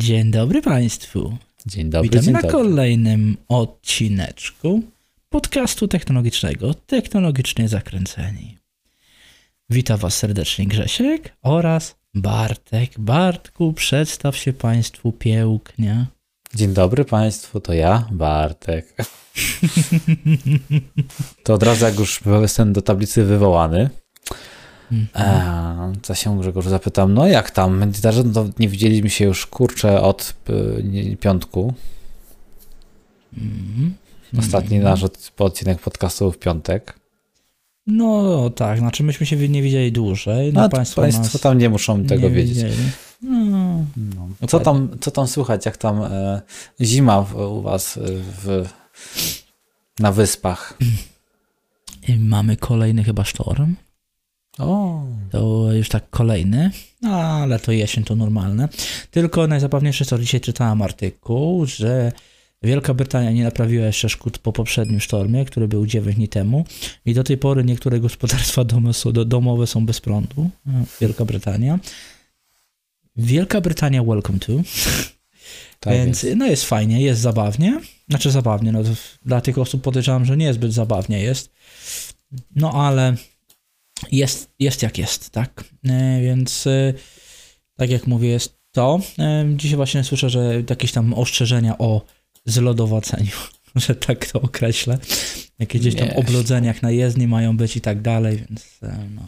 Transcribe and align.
Dzień 0.00 0.30
dobry 0.30 0.62
Państwu. 0.62 1.36
Dzień 1.66 1.90
dobry, 1.90 2.08
Witamy 2.08 2.22
dzień 2.22 2.32
na 2.32 2.40
dobry. 2.40 2.52
kolejnym 2.52 3.36
odcineczku 3.48 4.82
podcastu 5.28 5.88
technologicznego 5.88 6.74
Technologicznie 6.74 7.68
Zakręceni. 7.68 8.58
Witam 9.70 9.98
Was 9.98 10.16
serdecznie 10.16 10.66
Grzesiek 10.66 11.36
oraz 11.42 11.94
Bartek. 12.14 12.98
Bartku, 12.98 13.72
przedstaw 13.72 14.36
się 14.36 14.52
Państwu 14.52 15.12
pięknie. 15.12 16.06
Dzień 16.54 16.74
dobry 16.74 17.04
Państwu, 17.04 17.60
to 17.60 17.72
ja, 17.72 18.08
Bartek. 18.10 18.96
To 21.44 21.54
od 21.54 21.62
razu 21.62 21.84
jak 21.84 21.98
już 21.98 22.20
jestem 22.42 22.72
do 22.72 22.82
tablicy 22.82 23.24
wywołany, 23.24 23.90
e, 25.16 25.92
co 26.02 26.14
się 26.14 26.40
Grzegorz 26.40 26.66
zapytam, 26.66 27.14
no 27.14 27.26
jak 27.26 27.50
tam? 27.50 27.92
No, 28.34 28.44
nie 28.58 28.68
widzieliśmy 28.68 29.10
się 29.10 29.24
już, 29.24 29.46
kurczę, 29.46 30.02
od 30.02 30.34
y, 30.50 31.16
piątku. 31.20 31.74
Mhm. 33.38 33.94
Ostatni 34.38 34.78
nasz 34.78 35.02
od, 35.02 35.32
odcinek 35.38 35.80
podcastu 35.80 36.32
w 36.32 36.38
piątek. 36.38 37.00
No 37.86 38.50
tak, 38.50 38.78
znaczy 38.78 39.02
myśmy 39.02 39.26
się 39.26 39.48
nie 39.48 39.62
widzieli 39.62 39.92
dłużej. 39.92 40.52
No, 40.52 40.60
No, 40.60 40.68
państwo, 40.68 41.00
państwo 41.02 41.22
nas 41.22 41.40
tam 41.40 41.58
nie 41.58 41.68
muszą 41.68 42.04
tego 42.04 42.22
nie 42.28 42.34
wiedzieć. 42.34 42.54
widzieli. 42.54 42.76
No, 43.22 43.84
No. 44.40 44.48
Co, 44.48 44.60
tam, 44.60 44.88
co 45.00 45.10
tam 45.10 45.26
słychać, 45.28 45.66
jak 45.66 45.76
tam 45.76 46.02
e, 46.02 46.42
zima 46.80 47.22
w, 47.22 47.34
u 47.34 47.62
was 47.62 47.96
e, 47.96 48.00
w, 48.06 48.68
na 49.98 50.12
wyspach? 50.12 50.78
mamy 52.18 52.56
kolejny 52.56 53.04
chyba 53.04 53.24
sztorm. 53.24 53.74
O, 54.58 55.02
To 55.30 55.72
już 55.72 55.88
tak 55.88 56.10
kolejny, 56.10 56.70
no, 57.02 57.16
ale 57.16 57.58
to 57.58 57.72
jesień 57.72 58.04
to 58.04 58.16
normalne. 58.16 58.68
Tylko 59.10 59.46
najzabawniejsze 59.46 60.04
co 60.04 60.18
dzisiaj 60.18 60.40
czytałem 60.40 60.82
artykuł, 60.82 61.66
że 61.66 62.12
Wielka 62.62 62.94
Brytania 62.94 63.30
nie 63.30 63.44
naprawiła 63.44 63.86
jeszcze 63.86 64.08
szkód 64.08 64.38
po 64.38 64.52
poprzednim 64.52 65.00
sztormie, 65.00 65.44
który 65.44 65.68
był 65.68 65.86
9 65.86 66.16
dni 66.16 66.28
temu 66.28 66.64
i 67.04 67.14
do 67.14 67.24
tej 67.24 67.38
pory 67.38 67.64
niektóre 67.64 68.00
gospodarstwa 68.00 68.64
domowe 69.26 69.66
są 69.66 69.86
bez 69.86 70.00
prądu. 70.00 70.50
Wielka 71.00 71.24
Brytania. 71.24 71.78
Wielka 73.16 73.60
Brytania 73.60 74.02
welcome 74.02 74.38
to. 74.38 74.52
tak 75.80 75.94
Więc 75.94 76.22
jest. 76.22 76.36
no 76.36 76.46
jest 76.46 76.64
fajnie, 76.64 77.02
jest 77.02 77.20
zabawnie. 77.20 77.80
Znaczy 78.08 78.30
zabawnie, 78.30 78.72
no 78.72 78.82
dla 79.24 79.40
tych 79.40 79.58
osób 79.58 79.82
podejrzewam, 79.82 80.24
że 80.24 80.36
nie 80.36 80.54
zbyt 80.54 80.72
zabawnie 80.72 81.22
jest. 81.22 81.52
No 82.56 82.72
ale 82.72 83.14
jest, 84.12 84.50
jest 84.58 84.82
jak 84.82 84.98
jest, 84.98 85.30
tak? 85.30 85.64
E, 85.88 86.20
więc 86.22 86.66
e, 86.66 86.94
tak 87.76 87.90
jak 87.90 88.06
mówię, 88.06 88.28
jest 88.28 88.58
to. 88.72 89.00
E, 89.18 89.44
dzisiaj 89.56 89.76
właśnie 89.76 90.04
słyszę, 90.04 90.30
że 90.30 90.62
jakieś 90.70 90.92
tam 90.92 91.14
ostrzeżenia 91.14 91.78
o 91.78 92.02
zlodowaceniu, 92.46 93.30
że 93.76 93.94
tak 93.94 94.26
to 94.26 94.40
określę. 94.40 94.98
Jakieś 95.58 95.80
gdzieś 95.80 95.94
tam 95.94 96.10
oblodzeniach 96.10 96.82
na 96.82 96.90
jezdni 96.90 97.26
mają 97.26 97.56
być 97.56 97.76
i 97.76 97.80
tak 97.80 98.02
dalej, 98.02 98.36
więc 98.36 98.78
no. 99.14 99.22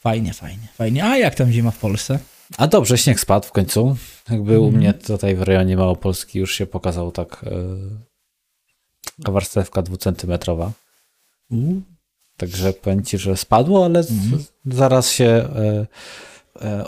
Fajnie, 0.00 0.32
fajnie, 0.32 0.68
fajnie. 0.74 1.04
A 1.04 1.16
jak 1.18 1.34
tam 1.34 1.52
zima 1.52 1.70
w 1.70 1.78
Polsce? 1.78 2.18
A 2.58 2.66
dobrze, 2.66 2.98
śnieg 2.98 3.20
spadł 3.20 3.46
w 3.46 3.52
końcu. 3.52 3.96
Jakby 4.30 4.60
u 4.60 4.64
Mhm. 4.64 4.80
mnie 4.82 4.94
tutaj 4.94 5.36
w 5.36 5.42
rejonie 5.42 5.76
Małopolski 5.76 6.38
już 6.38 6.54
się 6.54 6.66
pokazał 6.66 7.12
tak 7.12 7.44
yy, 9.26 9.32
warstewka 9.32 9.82
dwucentymetrowa. 9.82 10.72
Także 12.36 12.72
powiem 12.72 13.04
ci, 13.04 13.18
że 13.18 13.36
spadło, 13.36 13.84
ale 13.84 13.98
Mhm. 14.00 14.44
zaraz 14.66 15.10
się 15.10 15.24
e, 15.24 15.86
e, 16.60 16.84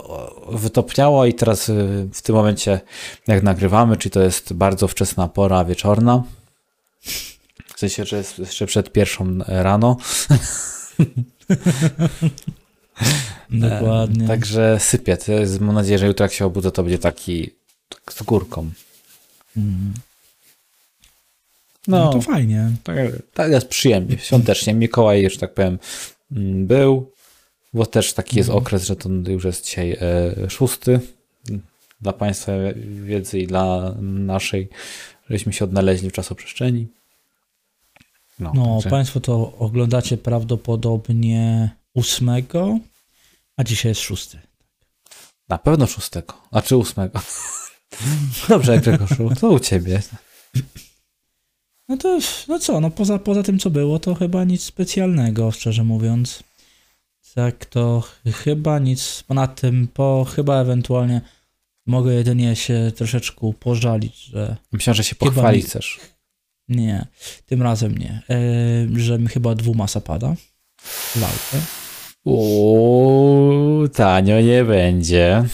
wytopniało 0.53 1.27
i 1.27 1.35
teraz 1.35 1.69
e, 1.69 1.75
w 2.13 2.23
tym 2.23 2.35
momencie, 2.35 2.81
jak 3.27 3.43
nagrywamy, 3.43 3.97
czyli 3.97 4.11
to 4.11 4.21
jest 4.23 4.53
bardzo 4.53 4.89
wczesna 4.89 5.29
pora 5.29 5.65
wieczorna, 5.65 6.23
w 7.75 7.79
sensie, 7.81 8.05
że 8.05 8.17
jest 8.17 8.39
jeszcze 8.39 8.67
przed 8.67 8.93
pierwszą 8.93 9.39
rano, 9.47 9.97
dokładnie. 13.51 14.27
Także 14.29 14.77
sypie. 14.81 15.19
Mam 15.61 15.75
nadzieję, 15.75 15.99
że 15.99 16.07
jutro 16.07 16.25
jak 16.25 16.33
się 16.33 16.47
obudzę, 16.47 16.73
to 16.73 16.83
będzie 16.83 16.99
taki 16.99 17.51
tak 17.89 18.13
z 18.13 18.23
górką. 18.23 18.71
Mm. 19.57 19.95
No, 21.89 21.99
No, 21.99 22.13
to 22.13 22.21
fajnie. 22.21 22.71
tak, 22.85 22.97
tak 23.35 23.51
jest 23.53 23.69
przyjemnie, 23.69 24.19
świątecznie. 24.19 24.75
Mikołaj, 24.75 25.31
że 25.31 25.39
tak 25.39 25.55
powiem, 25.55 25.79
mm, 26.33 26.67
był, 26.67 27.13
bo 27.73 27.87
też 27.87 28.13
taki 28.13 28.37
jest 28.37 28.51
okres, 28.51 28.85
że 28.85 28.97
to 28.97 29.09
już 29.29 29.45
jest 29.45 29.65
dzisiaj 29.67 29.97
e, 30.01 30.51
szósty. 30.51 31.01
Dla 32.01 32.13
Państwa 32.13 32.53
wiedzy 33.05 33.39
i 33.39 33.47
dla 33.47 33.95
naszej, 34.03 34.69
żeśmy 35.31 35.53
się 35.53 35.65
odnaleźli 35.65 36.11
w 36.11 36.13
czasoprzestrzeni. 36.13 36.87
No, 38.39 38.53
No, 38.55 38.65
także 38.75 38.91
Państwo 38.91 39.21
to 39.21 39.53
oglądacie 39.59 40.17
prawdopodobnie 40.17 41.71
ósmego, 41.95 42.79
a 43.57 43.65
dzisiaj 43.65 43.91
jest 43.91 44.01
szósty. 44.01 44.39
na 45.49 45.59
pewno 45.59 45.87
szóstego, 45.87 46.35
a 46.51 46.63
czy 46.63 46.77
ósmego. 46.77 47.21
Dobrze, 48.49 48.79
Grzegorzu, 48.79 49.31
to 49.41 49.49
u 49.51 49.59
Ciebie. 49.61 50.03
No 51.89 51.97
to, 51.97 52.19
no 52.49 52.59
co, 52.59 52.81
no 52.81 52.91
poza, 52.91 53.19
poza 53.19 53.43
tym 53.43 53.59
co 53.59 53.71
było, 53.71 53.99
to 53.99 54.15
chyba 54.15 54.45
nic 54.45 54.63
specjalnego, 54.63 55.51
szczerze 55.51 55.85
mówiąc. 55.85 56.43
Tak 57.35 57.65
to 57.65 58.03
chyba 58.45 58.79
nic 58.79 59.23
ponad 59.29 59.61
tym, 59.61 59.89
po 59.95 60.27
chyba 60.35 60.61
ewentualnie 60.61 61.21
mogę 61.87 62.15
jedynie 62.15 62.57
się 62.57 62.93
troszeczkę 62.97 63.53
pożalić, 63.61 64.17
że 64.25 64.57
Myślałem, 64.73 64.97
że 64.97 65.05
się 65.05 65.15
pochwalić 65.17 65.67
chcesz. 65.67 66.01
nie, 66.69 67.07
tym 67.47 67.63
razem 67.63 67.99
nie, 67.99 68.23
e, 68.31 68.99
że 69.01 69.19
mi 69.19 69.29
chyba 69.29 69.55
dwumasa 69.55 70.01
pada 70.01 70.35
w 70.83 71.17
lalce. 71.21 71.61
Uuu, 72.25 73.89
tanio 73.89 74.41
nie 74.41 74.65
będzie. 74.65 75.45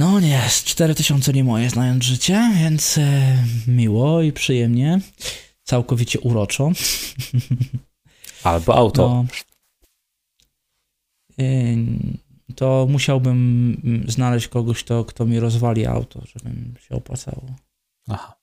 No 0.00 0.20
nie, 0.20 0.42
z 0.48 0.64
4000 0.64 1.32
nie 1.32 1.44
moje, 1.44 1.70
znając 1.70 2.04
życie, 2.04 2.50
więc 2.60 2.98
e, 2.98 3.36
miło 3.66 4.22
i 4.22 4.32
przyjemnie. 4.32 5.00
Całkowicie 5.64 6.20
uroczo. 6.20 6.70
Albo 8.44 8.74
auto. 8.74 9.08
No, 9.08 9.24
Ym, 11.44 12.18
to 12.54 12.86
musiałbym 12.90 13.36
mm, 13.84 14.10
znaleźć 14.10 14.48
kogoś, 14.48 14.84
kto, 14.84 15.04
kto 15.04 15.26
mi 15.26 15.40
rozwali 15.40 15.86
auto, 15.86 16.22
żeby 16.26 16.56
mi 16.56 16.74
się 16.88 16.94
opłacało. 16.94 17.42
Aha, 18.08 18.40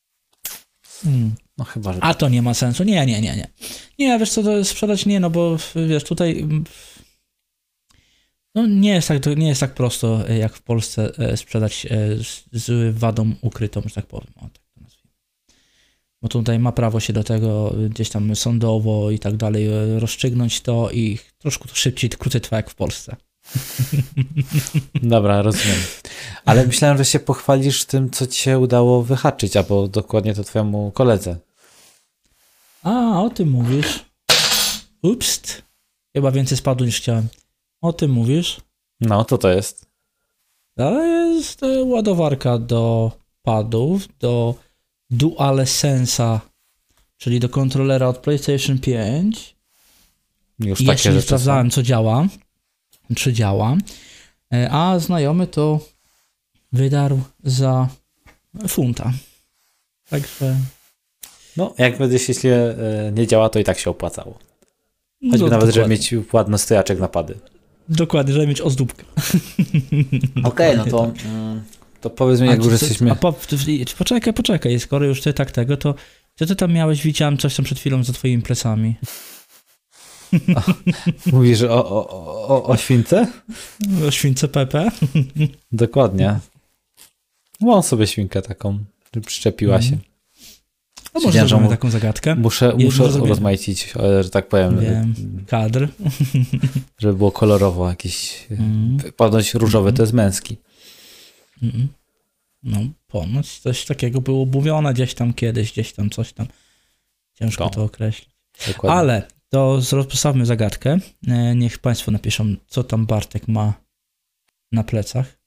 Mm. 1.05 1.35
no 1.57 1.65
chyba, 1.65 1.93
że 1.93 2.03
A 2.03 2.13
to 2.13 2.29
nie 2.29 2.41
ma 2.41 2.53
sensu. 2.53 2.83
Nie, 2.83 3.05
nie, 3.05 3.21
nie, 3.21 3.35
nie. 3.35 3.47
Nie, 3.99 4.19
wiesz 4.19 4.31
co, 4.31 4.43
to 4.43 4.65
sprzedać 4.65 5.05
nie, 5.05 5.19
no 5.19 5.29
bo 5.29 5.57
wiesz, 5.87 6.03
tutaj 6.03 6.39
mm, 6.39 6.63
no 8.57 8.67
nie 8.67 8.89
jest 8.89 9.07
tak, 9.07 9.25
nie 9.25 9.47
jest 9.47 9.61
tak 9.61 9.73
prosto, 9.73 10.29
e, 10.29 10.37
jak 10.37 10.53
w 10.53 10.61
Polsce 10.61 11.11
e, 11.17 11.37
sprzedać 11.37 11.85
e, 11.85 11.89
z, 12.23 12.43
z 12.51 12.97
wadą 12.97 13.33
ukrytą, 13.41 13.81
że 13.85 13.95
tak 13.95 14.05
powiem. 14.05 14.27
O, 14.35 14.41
tak 14.41 14.63
to 14.75 14.81
nazwijmy. 14.81 15.11
Bo 16.21 16.27
tutaj 16.27 16.59
ma 16.59 16.71
prawo 16.71 16.99
się 16.99 17.13
do 17.13 17.23
tego 17.23 17.73
gdzieś 17.89 18.09
tam 18.09 18.35
sądowo 18.35 19.11
i 19.11 19.19
tak 19.19 19.37
dalej 19.37 19.67
rozstrzygnąć 19.99 20.61
to 20.61 20.91
i 20.91 21.19
troszkę 21.37 21.67
to 21.69 21.75
szybciej, 21.75 22.09
krócej 22.09 22.41
trwa 22.41 22.57
jak 22.57 22.69
w 22.69 22.75
Polsce. 22.75 23.15
Dobra, 25.03 25.41
rozumiem. 25.41 25.77
Ale 26.45 26.67
myślałem, 26.67 26.97
że 26.97 27.05
się 27.05 27.19
pochwalisz 27.19 27.85
tym, 27.85 28.09
co 28.09 28.27
ci 28.27 28.41
się 28.41 28.59
udało 28.59 29.03
wyhaczyć, 29.03 29.57
albo 29.57 29.87
dokładnie 29.87 30.33
to 30.33 30.43
twojemu 30.43 30.91
koledze. 30.91 31.37
A, 32.83 33.21
o 33.23 33.29
tym 33.29 33.49
mówisz. 33.49 34.05
Ups. 35.01 35.41
Chyba 36.15 36.31
więcej 36.31 36.57
spadło 36.57 36.85
niż 36.85 36.97
chciałem. 36.97 37.27
O 37.81 37.93
tym 37.93 38.11
mówisz. 38.11 38.57
No, 39.01 39.25
to 39.25 39.37
to 39.37 39.49
jest. 39.49 39.85
To 40.77 41.03
jest 41.05 41.63
e, 41.63 41.83
ładowarka 41.83 42.57
do 42.57 43.11
padów, 43.41 44.07
do 44.19 44.55
DualSense'a, 45.11 46.39
czyli 47.17 47.39
do 47.39 47.49
kontrolera 47.49 48.07
od 48.07 48.17
PlayStation 48.17 48.79
5. 48.79 49.55
Już 50.59 50.81
I 50.81 50.85
takie 50.85 50.91
jeszcze 50.93 51.13
nie 51.13 51.21
są. 51.21 51.25
sprawdzałem, 51.25 51.69
co 51.71 51.83
działa, 51.83 52.27
czy 53.15 53.33
działa. 53.33 53.77
E, 54.53 54.69
A 54.71 54.99
znajomy 54.99 55.47
to 55.47 55.79
wydarł 56.71 57.19
za 57.43 57.87
funta. 58.67 59.13
Także. 60.09 60.55
No, 61.57 61.73
jak 61.77 61.97
będziesz, 61.97 62.29
jeśli 62.29 62.49
nie 63.13 63.27
działa, 63.27 63.49
to 63.49 63.59
i 63.59 63.63
tak 63.63 63.79
się 63.79 63.89
opłacało. 63.89 64.37
Choćby 65.31 65.45
no, 65.45 65.47
nawet, 65.47 65.65
żeby 65.73 65.87
dokładnie. 65.95 65.95
mieć 66.19 66.33
ładny 66.33 66.57
stojaczek 66.57 66.99
napady. 66.99 67.39
Dokładnie, 67.89 68.33
żeby 68.33 68.47
mieć 68.47 68.61
ozdóbkę. 68.61 69.03
Okej, 70.43 70.77
no 70.77 70.85
to, 70.85 71.11
mm, 71.25 71.63
to 72.01 72.09
powiedz 72.09 72.41
mi, 72.41 72.47
jak 72.47 72.59
A 72.59 72.63
już 72.63 72.71
jesteśmy... 72.71 73.11
A 73.11 73.15
po, 73.15 73.33
poczekaj, 73.97 74.33
poczekaj, 74.33 74.79
skoro 74.79 75.05
już 75.05 75.21
ty 75.21 75.33
tak 75.33 75.51
tego, 75.51 75.77
to 75.77 75.95
ty, 76.35 76.45
ty 76.45 76.55
tam 76.55 76.73
miałeś, 76.73 77.01
widziałem 77.01 77.37
coś 77.37 77.55
tam 77.55 77.65
przed 77.65 77.79
chwilą 77.79 78.03
za 78.03 78.13
twoimi 78.13 78.43
plecami. 78.43 78.95
Mówisz 81.33 81.61
o, 81.61 81.89
o, 81.89 82.07
o, 82.47 82.63
o 82.63 82.77
śwince? 82.77 83.27
O 84.07 84.11
śwince 84.11 84.47
Pepe. 84.47 84.91
Dokładnie. 85.71 86.39
Mam 87.61 87.83
sobie 87.83 88.07
świnkę 88.07 88.41
taką, 88.41 88.79
przyczepiła 89.25 89.75
Mhm. 89.75 89.91
się. 89.93 90.16
No 91.23 91.31
może 91.41 91.57
mu- 91.59 91.69
taką 91.69 91.89
zagadkę. 91.89 92.35
Muszę, 92.35 92.65
Jedno 92.65 92.85
muszę 92.85 93.11
zrobię. 93.11 93.29
rozmaicić, 93.29 93.93
że 94.21 94.29
tak 94.29 94.47
powiem, 94.47 94.79
Wiem. 94.79 95.13
Kadr. 95.47 95.87
żeby 96.99 97.13
było 97.13 97.31
kolorowo 97.31 97.89
jakiś. 97.89 98.47
Mm. 98.51 98.97
Ponoć 99.15 99.53
różowy 99.53 99.93
to 99.93 100.03
jest 100.03 100.13
męski. 100.13 100.57
Mm. 101.63 101.87
No, 102.63 102.79
ponoć 103.07 103.59
coś 103.59 103.85
takiego 103.85 104.21
było 104.21 104.45
mówione 104.45 104.93
gdzieś 104.93 105.13
tam 105.13 105.33
kiedyś, 105.33 105.71
gdzieś 105.71 105.93
tam 105.93 106.09
coś 106.09 106.33
tam. 106.33 106.47
Ciężko 107.33 107.63
To. 107.63 107.69
to 107.69 107.83
określić. 107.83 108.29
Dokładnie. 108.67 108.99
Ale 108.99 109.27
to 109.49 109.81
zostawmy 109.81 110.45
zagadkę. 110.45 110.97
E, 111.27 111.55
Niech 111.55 111.79
Państwo 111.79 112.11
napiszą, 112.11 112.55
co 112.67 112.83
tam 112.83 113.05
Bartek 113.05 113.47
ma 113.47 113.73
na 114.71 114.83
plecach. 114.83 115.37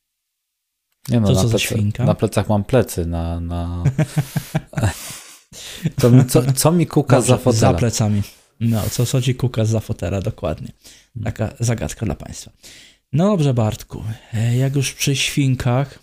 Nie 1.08 1.20
no, 1.20 1.26
to 1.28 1.34
na, 1.44 1.48
co 1.50 1.58
świnka? 1.58 2.04
na 2.04 2.14
plecach 2.14 2.48
mam 2.48 2.64
plecy, 2.64 3.06
na. 3.06 3.40
na... 3.40 3.84
co, 6.00 6.10
mi- 6.10 6.26
co, 6.26 6.52
co 6.52 6.72
mi 6.72 6.86
kuka 6.86 7.16
Dobrze, 7.16 7.28
za 7.32 7.38
fotela? 7.38 7.74
plecami. 7.78 8.22
No, 8.60 8.82
co 8.90 9.04
chodzi 9.04 9.34
kuka 9.34 9.64
za 9.64 9.80
fotela, 9.80 10.20
dokładnie. 10.20 10.72
Taka 11.24 11.54
zagadka 11.60 12.06
dla 12.06 12.14
Państwa. 12.14 12.50
No 13.12 13.24
dobrze, 13.30 13.54
Bartku. 13.54 14.04
e, 14.34 14.56
Jak 14.56 14.76
już 14.76 14.92
przy 14.92 15.16
świnkach 15.16 15.98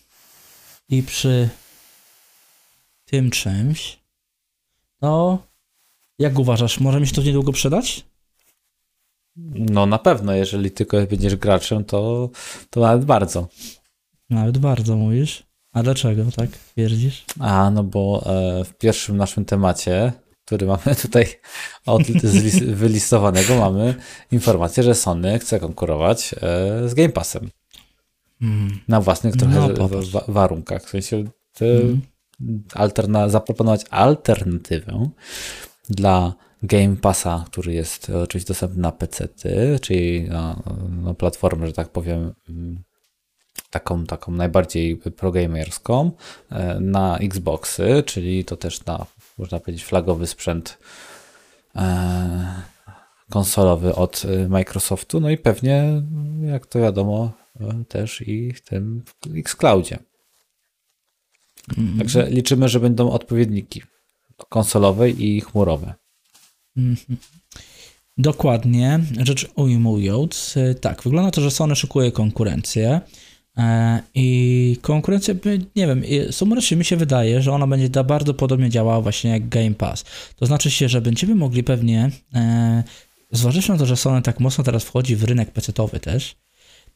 i 0.90 1.04
przy 1.04 1.50
tym 3.06 3.32
czymś, 3.32 4.00
to 5.00 5.44
jak 6.20 6.40
uważasz, 6.40 6.80
może 6.80 7.00
mi 7.00 7.08
się 7.08 7.14
to 7.14 7.22
niedługo 7.22 7.52
przydać? 7.52 8.06
No 9.56 9.86
na 9.86 9.98
pewno, 10.00 10.34
jeżeli 10.34 10.72
tylko 10.72 10.98
będziesz 11.08 11.36
graczem, 11.36 11.86
to, 11.86 12.30
to 12.70 12.80
nawet 12.80 13.06
bardzo. 13.06 13.48
Nawet 14.30 14.58
bardzo 14.58 14.96
mówisz. 14.96 15.44
A 15.78 15.84
dlaczego 15.84 16.24
tak 16.36 16.50
twierdzisz? 16.50 17.26
A, 17.40 17.72
no 17.72 17.84
bo 17.84 18.24
e, 18.26 18.64
w 18.64 18.74
pierwszym 18.78 19.18
naszym 19.18 19.46
temacie, 19.46 20.12
który 20.46 20.68
mamy 20.68 20.96
tutaj 21.02 21.26
od, 21.86 22.02
wylistowanego, 22.74 23.58
mamy 23.58 23.96
informację, 24.32 24.84
że 24.84 24.96
Sony 24.96 25.40
chce 25.40 25.60
konkurować 25.60 26.34
e, 26.34 26.38
z 26.90 26.94
Game 26.94 27.10
Passem 27.10 27.50
Hmm. 28.40 28.80
na 28.88 29.02
własnych 29.02 29.36
trochę 29.36 29.74
No, 29.80 29.88
wa- 30.12 30.24
warunkach. 30.28 30.84
W 30.86 30.90
sensie 30.90 31.24
Mhm. 31.62 32.02
alterna, 32.74 33.30
zaproponować 33.30 33.82
alternatywę 33.90 35.10
dla 35.90 36.34
Game 36.64 36.96
Passa, 36.96 37.46
który 37.48 37.74
jest 37.74 38.10
oczywiście 38.10 38.48
dostępny 38.48 38.82
na 38.82 38.92
PC, 38.92 39.28
czyli 39.82 40.24
na, 40.24 40.64
na 41.04 41.14
platformę, 41.14 41.68
że 41.68 41.74
tak 41.74 41.90
powiem, 41.90 42.34
mm, 42.50 42.84
taką, 43.70 44.06
taką 44.06 44.32
najbardziej 44.32 44.98
progamerską, 44.98 46.12
e, 46.50 46.80
na 46.80 47.18
Xboxy, 47.18 48.04
czyli 48.06 48.46
to 48.46 48.58
też 48.58 48.86
na, 48.86 49.06
można 49.38 49.60
powiedzieć, 49.60 49.86
flagowy 49.86 50.28
sprzęt 50.28 50.78
e, 51.76 52.62
konsolowy 53.30 53.96
od 53.96 54.24
e, 54.26 54.48
Microsoftu, 54.48 55.20
no 55.20 55.30
i 55.30 55.38
pewnie, 55.38 56.02
jak 56.42 56.66
to 56.66 56.80
wiadomo, 56.80 57.32
też 57.88 58.22
i 58.22 58.54
w 58.54 58.62
tym 58.62 59.04
Xcloudzie. 59.36 60.00
Mhm. 61.78 61.98
Także 61.98 62.30
liczymy, 62.30 62.70
że 62.70 62.80
będą 62.80 63.12
odpowiedniki 63.12 63.82
konsolowe 64.50 65.10
i 65.10 65.42
chmurowe. 65.42 65.94
Mhm. 66.78 67.18
Dokładnie, 68.18 69.00
rzecz 69.24 69.48
ujmując, 69.56 70.56
tak, 70.82 71.04
wygląda 71.04 71.32
to, 71.32 71.42
że 71.42 71.52
Sony 71.52 71.76
szykuje 71.76 72.12
konkurencję 72.12 73.02
i 74.14 74.78
konkurencja, 74.82 75.34
nie 75.76 75.88
wiem, 75.88 76.04
sumarycznie 76.32 76.78
mi 76.78 76.86
się 76.86 76.98
wydaje, 76.98 77.42
że 77.42 77.52
ona 77.52 77.68
będzie 77.68 78.04
bardzo 78.04 78.34
podobnie 78.34 78.70
działała 78.70 79.02
właśnie 79.02 79.30
jak 79.30 79.50
Game 79.50 79.74
Pass. 79.74 80.06
To 80.36 80.46
znaczy 80.46 80.72
się, 80.72 80.90
że 80.90 81.02
będziemy 81.02 81.36
mogli 81.36 81.64
pewnie, 81.64 82.10
e, 82.34 82.84
zważywszy 83.32 83.72
na 83.72 83.78
to, 83.78 83.86
że 83.86 83.98
Sony 83.98 84.22
tak 84.22 84.40
mocno 84.40 84.64
teraz 84.64 84.84
wchodzi 84.84 85.16
w 85.16 85.24
rynek 85.24 85.54
PC-towy 85.54 86.00
też, 86.00 86.36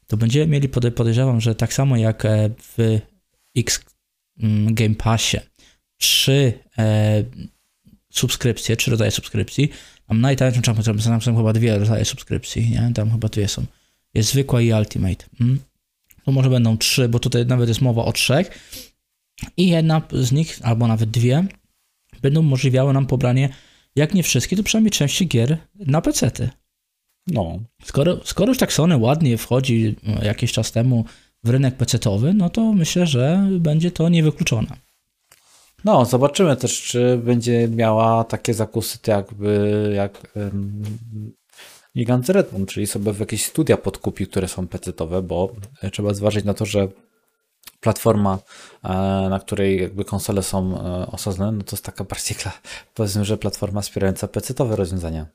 to 0.08 0.18
będziemy 0.18 0.48
mieli, 0.48 0.70
pode- 0.70 0.92
podejrzewam, 0.92 1.42
że 1.42 1.56
tak 1.56 1.74
samo 1.74 1.98
jak 1.98 2.26
e, 2.26 2.50
w 2.78 3.00
X 3.58 3.86
mm, 4.40 4.74
Game 4.74 4.96
Passie, 4.96 5.38
trzy 5.98 6.54
e, 6.78 7.24
subskrypcje, 8.14 8.76
trzy 8.76 8.92
rodzaje 8.92 9.12
subskrypcji. 9.12 9.70
Mam 10.10 10.22
najtańszą 10.22 10.62
tam 10.62 11.22
są 11.22 11.38
chyba 11.38 11.54
dwie 11.54 11.78
rodzaje 11.78 12.06
subskrypcji, 12.06 12.70
nie? 12.70 12.92
Tam 12.96 13.12
chyba 13.12 13.28
dwie 13.28 13.48
są. 13.48 13.66
Jest 14.14 14.30
zwykła 14.30 14.62
i 14.62 14.74
Ultimate. 14.74 15.26
Mm. 15.40 15.60
To 16.26 16.32
może 16.32 16.50
będą 16.50 16.78
trzy, 16.78 17.10
bo 17.10 17.20
tutaj 17.20 17.46
nawet 17.46 17.68
jest 17.68 17.82
mowa 17.82 18.06
o 18.06 18.12
trzech. 18.12 18.50
I 19.58 19.68
jedna 19.68 20.02
z 20.12 20.32
nich, 20.32 20.60
albo 20.64 20.88
nawet 20.88 21.10
dwie, 21.10 21.46
będą 22.22 22.40
umożliwiały 22.40 22.94
nam 22.94 23.06
pobranie, 23.06 23.50
jak 23.96 24.14
nie 24.14 24.24
wszystkie, 24.24 24.58
to 24.58 24.64
przynajmniej 24.64 24.92
części 24.92 25.28
gier 25.28 25.58
na 25.76 26.02
PC-ty. 26.02 26.50
No, 27.28 27.60
Skoro, 27.84 28.20
skoro 28.24 28.50
już 28.50 28.58
tak 28.58 28.74
Sony 28.74 28.98
ładnie 28.98 29.38
wchodzi 29.38 29.96
e, 30.08 30.26
jakiś 30.26 30.52
czas 30.52 30.72
temu 30.72 31.06
w 31.44 31.50
rynek 31.50 31.78
PC-towy, 31.78 32.34
no 32.34 32.50
to 32.50 32.74
myślę, 32.74 33.08
że 33.08 33.48
będzie 33.60 33.92
to 33.92 34.10
niewykluczone. 34.10 34.68
no 35.84 36.06
zobaczymy 36.06 36.56
też, 36.56 36.82
czy 36.82 37.18
będzie 37.18 37.68
miała 37.68 38.24
takie 38.24 38.54
zakusy 38.54 39.00
jakby 39.08 39.92
jak 39.96 40.34
um, 40.36 40.84
Gigant 41.98 42.30
Redmond, 42.30 42.70
czyli 42.70 42.88
sobie 42.88 43.14
w 43.14 43.20
jakieś 43.20 43.46
studia 43.46 43.78
podkupi, 43.78 44.28
które 44.28 44.48
są 44.48 44.68
pecetowe, 44.68 45.22
bo 45.22 45.52
e, 45.82 45.92
trzeba 45.92 46.14
zważyć 46.14 46.46
na 46.46 46.54
to, 46.54 46.66
że 46.66 46.88
platforma, 47.80 48.40
e, 48.84 48.90
na 49.30 49.40
której 49.40 49.82
jakby 49.82 50.06
konsole 50.06 50.44
są 50.44 50.78
e, 50.78 51.08
osadzone, 51.08 51.52
no 51.52 51.64
to 51.64 51.76
jest 51.76 51.86
taka 51.86 52.04
bardziej, 52.04 52.52
powiedzmy, 52.96 53.26
że 53.26 53.38
platforma 53.38 53.82
wspierająca 53.82 54.28
pecetowe 54.28 54.76
rozwiązania. 54.76 55.26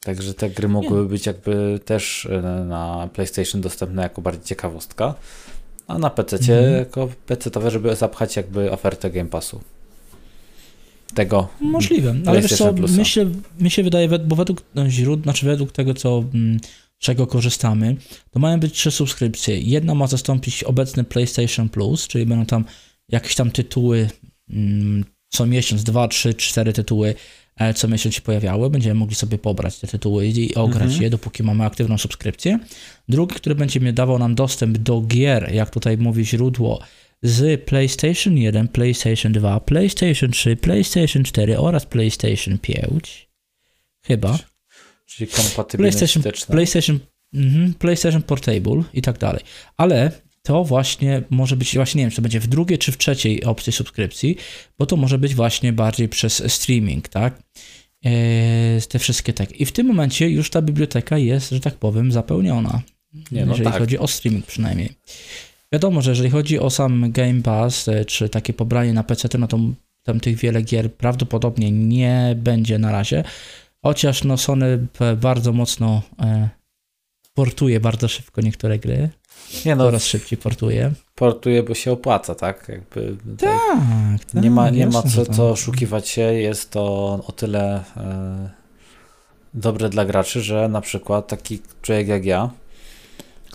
Także 0.00 0.34
te 0.34 0.50
gry 0.50 0.68
mogłyby 0.68 1.08
być 1.08 1.26
jakby 1.26 1.80
też 1.84 2.28
na 2.66 3.08
PlayStation 3.12 3.60
dostępne 3.60 4.02
jako 4.02 4.22
bardziej 4.22 4.44
ciekawostka, 4.44 5.14
a 5.86 5.98
na 5.98 6.10
PC 6.10 6.36
Mhm. 6.36 6.74
jako 6.78 7.08
PC-towe, 7.26 7.70
żeby 7.70 7.96
zapchać 7.96 8.36
jakby 8.36 8.72
ofertę 8.72 9.10
Game 9.10 9.28
Passu. 9.28 9.60
Tego. 11.14 11.48
Możliwe, 11.60 12.14
ale 12.26 12.42
wiesz 12.42 12.56
co, 12.56 12.74
Plusa. 12.74 12.98
mi 12.98 13.06
się, 13.06 13.30
mi 13.60 13.70
się 13.70 13.82
wydaje, 13.82 14.08
bo 14.18 14.36
według 14.36 14.62
no, 14.74 14.90
źródeł, 14.90 15.22
znaczy 15.22 15.46
według 15.46 15.72
tego, 15.72 15.94
co, 15.94 16.24
mm, 16.34 16.60
czego 16.98 17.26
korzystamy, 17.26 17.96
to 18.30 18.40
mają 18.40 18.60
być 18.60 18.74
trzy 18.74 18.90
subskrypcje. 18.90 19.60
Jedna 19.60 19.94
ma 19.94 20.06
zastąpić 20.06 20.64
obecny 20.64 21.04
PlayStation 21.04 21.68
Plus, 21.68 22.08
czyli 22.08 22.26
będą 22.26 22.46
tam 22.46 22.64
jakieś 23.08 23.34
tam 23.34 23.50
tytuły 23.50 24.08
mm, 24.50 25.04
co 25.28 25.46
miesiąc, 25.46 25.84
dwa, 25.84 26.08
trzy, 26.08 26.34
cztery 26.34 26.72
tytuły 26.72 27.14
e, 27.56 27.74
co 27.74 27.88
miesiąc 27.88 28.14
się 28.14 28.20
pojawiały. 28.20 28.70
Będziemy 28.70 28.94
mogli 28.94 29.14
sobie 29.14 29.38
pobrać 29.38 29.78
te 29.78 29.86
tytuły 29.86 30.26
i 30.26 30.54
ograć 30.54 30.82
Mhm. 30.82 31.02
je, 31.02 31.10
dopóki 31.10 31.42
mamy 31.42 31.64
aktywną 31.64 31.98
subskrypcję. 31.98 32.58
Drugi, 33.08 33.34
który 33.34 33.54
będzie 33.54 33.80
mi 33.80 33.92
dawał 33.92 34.18
nam 34.18 34.34
dostęp 34.34 34.78
do 34.78 35.00
gier, 35.00 35.52
jak 35.54 35.70
tutaj 35.70 35.98
mówi 35.98 36.26
źródło, 36.26 36.82
z 37.22 37.64
PlayStation 37.64 38.38
1, 38.38 38.68
PlayStation 38.68 39.32
2, 39.32 39.60
PlayStation 39.60 40.30
3, 40.30 40.56
PlayStation 40.56 41.24
4 41.24 41.58
oraz 41.58 41.86
PlayStation 41.86 42.58
5. 42.58 43.28
Chyba. 44.06 44.38
Czyli 45.06 45.30
kompatybilność 45.30 45.96
PlayStation, 45.96 46.22
wsteczna. 46.22 46.52
PlayStation, 46.52 46.98
mhm, 47.34 47.74
PlayStation 47.74 48.22
Portable 48.22 48.82
i 48.94 49.02
tak 49.02 49.18
dalej. 49.18 49.42
Ale 49.76 50.12
to 50.42 50.64
właśnie 50.64 51.22
może 51.30 51.56
być, 51.56 51.74
właśnie 51.74 51.98
nie 51.98 52.04
wiem, 52.04 52.10
czy 52.10 52.16
to 52.16 52.22
będzie 52.22 52.40
w 52.40 52.46
drugiej 52.46 52.78
czy 52.78 52.92
w 52.92 52.98
trzeciej 52.98 53.44
opcji 53.44 53.72
subskrypcji, 53.72 54.36
bo 54.78 54.86
to 54.86 54.96
może 54.96 55.18
być 55.18 55.34
właśnie 55.34 55.72
bardziej 55.72 56.08
przez 56.08 56.52
streaming, 56.52 57.08
tak? 57.08 57.42
Eee, 58.02 58.82
te 58.88 58.98
wszystkie 58.98 59.32
tak. 59.32 59.60
I 59.60 59.66
w 59.66 59.72
tym 59.72 59.86
momencie 59.86 60.28
już 60.28 60.50
ta 60.50 60.62
biblioteka 60.62 61.18
jest, 61.18 61.50
że 61.50 61.60
tak 61.60 61.74
powiem, 61.74 62.12
zapełniona. 62.12 62.82
Nie, 63.32 63.46
no 63.46 63.52
jeżeli 63.52 63.70
tak. 63.70 63.78
chodzi 63.78 63.98
o 63.98 64.06
streaming 64.08 64.46
przynajmniej. 64.46 64.92
Wiadomo, 65.72 66.02
że 66.02 66.10
jeżeli 66.10 66.30
chodzi 66.30 66.58
o 66.58 66.70
sam 66.70 67.12
Game 67.12 67.42
Pass, 67.42 67.88
e, 67.88 68.04
czy 68.04 68.28
takie 68.28 68.52
pobranie 68.52 68.92
na 68.92 69.04
PC, 69.04 69.28
no 69.38 69.46
to 69.48 69.58
tam 70.02 70.20
tych 70.20 70.36
wiele 70.36 70.62
gier 70.62 70.94
prawdopodobnie 70.94 71.72
nie 71.72 72.34
będzie 72.36 72.78
na 72.78 72.92
razie. 72.92 73.24
Chociaż 73.82 74.24
no 74.24 74.36
Sony 74.36 74.86
bardzo 75.16 75.52
mocno 75.52 76.02
e, 76.20 76.48
portuje 77.34 77.80
bardzo 77.80 78.08
szybko 78.08 78.40
niektóre 78.40 78.78
gry. 78.78 79.08
Nie 79.66 79.76
no, 79.76 79.84
Coraz 79.84 80.04
szybciej 80.04 80.38
portuje. 80.38 80.92
portuje, 81.14 81.62
bo 81.62 81.74
się 81.74 81.92
opłaca, 81.92 82.34
tak? 82.34 82.68
Jakby 82.68 83.16
Tak, 83.38 84.24
tak. 84.32 84.42
nie 84.42 84.50
ma, 84.50 84.70
nie 84.70 84.86
ma 84.86 85.02
co, 85.02 85.08
że 85.08 85.26
tak. 85.26 85.36
co 85.36 85.50
oszukiwać 85.50 86.08
się. 86.08 86.22
Jest 86.22 86.70
to 86.70 86.84
o 87.26 87.32
tyle 87.32 87.84
e, 87.96 88.50
dobre 89.54 89.88
dla 89.88 90.04
graczy, 90.04 90.40
że 90.42 90.68
na 90.68 90.80
przykład 90.80 91.26
taki 91.26 91.58
człowiek 91.82 92.08
jak 92.08 92.24
ja, 92.24 92.50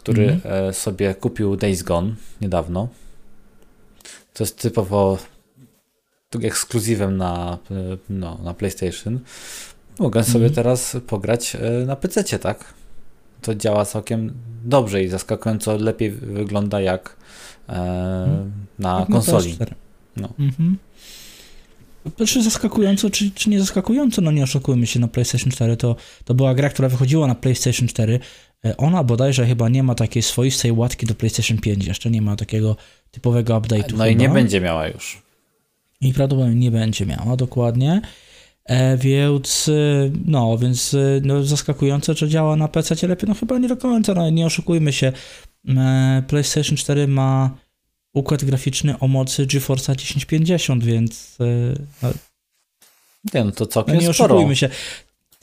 który 0.03 0.23
Mhm. 0.31 0.69
e, 0.69 0.73
sobie 0.73 1.15
kupił 1.15 1.55
Days 1.55 1.83
Gone 1.83 2.15
niedawno, 2.41 2.87
to 4.33 4.43
jest 4.43 4.61
typowo 4.61 5.17
tak 6.29 6.43
ekskluzywem 6.43 7.17
na, 7.17 7.57
e, 7.71 7.75
no, 8.09 8.39
na 8.43 8.53
PlayStation. 8.53 9.19
Mogę 9.99 10.23
sobie 10.23 10.45
Mhm. 10.45 10.53
teraz 10.53 10.97
pograć 11.07 11.55
e, 11.55 11.85
na 11.85 11.95
PC, 11.95 12.39
tak? 12.39 12.73
To 13.41 13.55
działa 13.55 13.85
całkiem 13.85 14.33
dobrze 14.65 15.03
i 15.03 15.07
zaskakująco 15.07 15.77
lepiej 15.77 16.11
wygląda 16.11 16.81
jak 16.81 17.15
e, 17.69 18.45
na 18.79 18.99
jak 18.99 19.09
konsoli. 19.09 19.57
Na 19.59 19.65
no. 20.17 20.29
Mhm. 20.39 20.77
Znaczy 22.17 22.43
zaskakująco, 22.43 23.09
czy, 23.09 23.31
czy 23.31 23.49
nie 23.49 23.59
zaskakująco, 23.59 24.21
no 24.21 24.31
nie 24.31 24.43
oszukujmy 24.43 24.87
się, 24.87 24.99
na 24.99 25.07
PlayStation 25.07 25.51
4 25.51 25.77
to, 25.77 25.95
to 26.25 26.33
była 26.33 26.55
gra, 26.55 26.69
która 26.69 26.89
wychodziła 26.89 27.27
na 27.27 27.35
PlayStation 27.35 27.87
4. 27.87 28.19
E, 28.65 28.77
ona 28.77 29.03
bodajże 29.03 29.45
chyba 29.45 29.69
nie 29.69 29.83
ma 29.83 29.95
takiej 29.95 30.23
swoistej 30.23 30.71
łatki 30.71 31.05
do 31.05 31.15
PlayStation 31.15 31.57
5, 31.57 31.85
jeszcze 31.85 32.09
nie 32.09 32.21
ma 32.21 32.35
takiego 32.35 32.75
typowego 33.11 33.59
update'u. 33.59 33.91
No 33.91 33.91
chyba. 33.91 34.07
i 34.07 34.15
nie 34.15 34.29
będzie 34.29 34.61
miała 34.61 34.87
już. 34.87 35.21
I 36.01 36.13
prawdopodobnie 36.13 36.55
nie 36.55 36.71
będzie 36.71 37.05
miała, 37.05 37.35
dokładnie. 37.35 38.01
E, 38.65 38.97
więc, 38.97 39.69
e, 39.69 40.11
no, 40.25 40.57
więc 40.57 40.93
e, 40.93 41.21
no, 41.23 41.43
zaskakujące, 41.43 42.13
że 42.13 42.29
działa 42.29 42.55
na 42.55 42.67
PC 42.67 43.07
lepiej. 43.07 43.29
No 43.29 43.35
chyba 43.35 43.57
nie 43.57 43.67
do 43.67 43.77
końca, 43.77 44.13
no, 44.13 44.29
nie 44.29 44.45
oszukujmy 44.45 44.93
się. 44.93 45.11
E, 45.67 46.23
PlayStation 46.27 46.77
4 46.77 47.07
ma 47.07 47.49
układ 48.13 48.43
graficzny 48.43 48.99
o 48.99 49.07
mocy 49.07 49.45
GeForce'a 49.45 49.95
1050, 49.95 50.83
więc 50.83 51.37
e, 51.39 51.73
no, 52.01 52.09
nie, 53.33 53.43
no 53.43 53.51
to 53.51 53.65
całkiem 53.65 53.95
no, 53.95 54.01
nie 54.01 54.09
oszukujmy 54.09 54.55
się. 54.55 54.69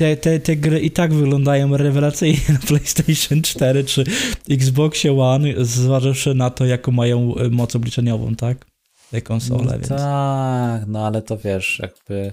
Te, 0.01 0.17
te, 0.17 0.41
te 0.41 0.57
gry 0.57 0.81
i 0.81 0.91
tak 0.91 1.15
wyglądają 1.15 1.77
rewelacyjnie 1.77 2.41
na 2.49 2.59
PlayStation 2.59 3.43
4 3.43 3.85
czy 3.85 4.05
Xboxie 4.51 5.21
One, 5.21 5.65
zważywszy 5.65 6.35
na 6.35 6.51
to, 6.51 6.67
jaką 6.67 6.93
mają 6.93 7.35
e, 7.35 7.49
moc 7.49 7.77
obliczeniową, 7.77 8.35
tak? 8.35 8.67
Te 9.11 9.23
konsole. 9.23 9.65
No 9.65 9.73
więc... 9.73 9.89
Tak, 9.89 10.87
no 10.87 11.07
ale 11.07 11.23
to 11.23 11.39
wiesz, 11.39 11.79
jakby, 11.83 12.33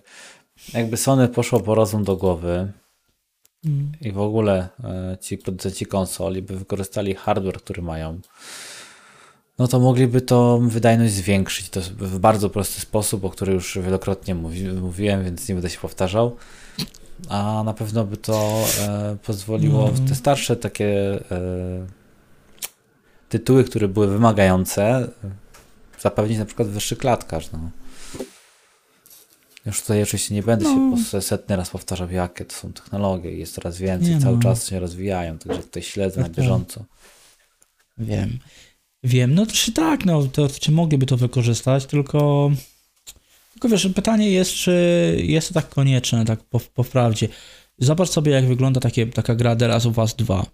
jakby 0.74 0.98
Sony 0.98 1.28
poszło 1.28 1.60
po 1.60 1.76
rozum 1.76 2.04
do 2.04 2.18
głowy 2.18 2.72
mm. 3.66 3.92
i 4.02 4.12
w 4.12 4.20
ogóle 4.20 4.70
e, 4.84 5.18
ci 5.22 5.38
producenci 5.38 5.86
konsoli 5.86 6.42
by 6.42 6.58
wykorzystali 6.58 7.16
hardware, 7.16 7.58
który 7.58 7.82
mają, 7.82 8.20
no 9.60 9.68
to 9.68 9.80
mogliby 9.80 10.22
to 10.22 10.60
wydajność 10.62 11.14
zwiększyć 11.14 11.70
to 11.70 11.82
w 11.82 12.20
bardzo 12.20 12.50
prosty 12.50 12.82
sposób, 12.82 13.26
o 13.26 13.30
który 13.30 13.54
już 13.54 13.80
wielokrotnie 13.80 14.36
mówi, 14.36 14.64
mówiłem, 14.68 15.24
więc 15.24 15.50
nie 15.50 15.56
będę 15.56 15.70
się 15.70 15.80
powtarzał. 15.80 16.38
A 17.30 17.64
na 17.66 17.74
pewno 17.74 18.06
by 18.06 18.18
to 18.18 18.66
e, 18.82 19.18
pozwoliło 19.24 19.88
w 19.88 20.10
te 20.10 20.16
starsze 20.16 20.56
takie 20.56 21.20
e, 21.32 21.88
tytuły, 23.30 23.64
które 23.64 23.88
były 23.88 24.08
wymagające, 24.08 25.08
zapewnić 26.00 26.38
na 26.38 26.46
przykład 26.46 26.68
wyższy 26.68 26.96
klatkarz. 26.96 27.52
No. 27.52 27.60
Już 29.66 29.82
tutaj 29.82 30.04
oczywiście 30.04 30.36
nie 30.36 30.44
będę 30.44 30.66
no. 30.66 30.98
się 30.98 31.22
setny 31.22 31.56
raz 31.56 31.70
powtarzał, 31.70 32.12
jakie 32.12 32.46
to 32.46 32.56
są 32.56 32.74
technologie 32.74 33.38
jest 33.38 33.54
coraz 33.54 33.78
więcej, 33.78 34.16
nie 34.16 34.22
cały 34.22 34.36
no. 34.36 34.44
czas 34.44 34.68
się 34.68 34.80
rozwijają, 34.80 35.38
także 35.38 35.64
tutaj 35.64 35.84
śledzę 35.84 36.22
na 36.22 36.30
bieżąco. 36.30 36.86
Wiem. 37.98 38.40
Wiem, 39.04 39.36
no 39.36 39.46
czy 39.46 39.72
tak, 39.72 40.06
no 40.06 40.24
to 40.24 40.50
czy 40.50 40.72
mogliby 40.72 41.06
to 41.06 41.18
wykorzystać, 41.18 41.86
tylko 41.86 42.52
tylko 43.60 43.70
wiesz, 43.70 43.88
pytanie 43.96 44.32
jest, 44.32 44.52
czy 44.52 45.18
jest 45.24 45.48
to 45.48 45.54
tak 45.54 45.70
konieczne, 45.70 46.26
tak 46.26 46.44
po, 46.44 46.60
po 46.60 46.84
prawdzie. 46.84 47.28
Zobacz 47.78 48.10
sobie, 48.10 48.32
jak 48.32 48.46
wygląda 48.46 48.80
takie, 48.80 49.08
taka 49.08 49.36
gra 49.36 49.56
The 49.56 49.68
Last 49.68 49.86
of 49.86 49.98
Us 49.98 50.16
2. 50.16 50.46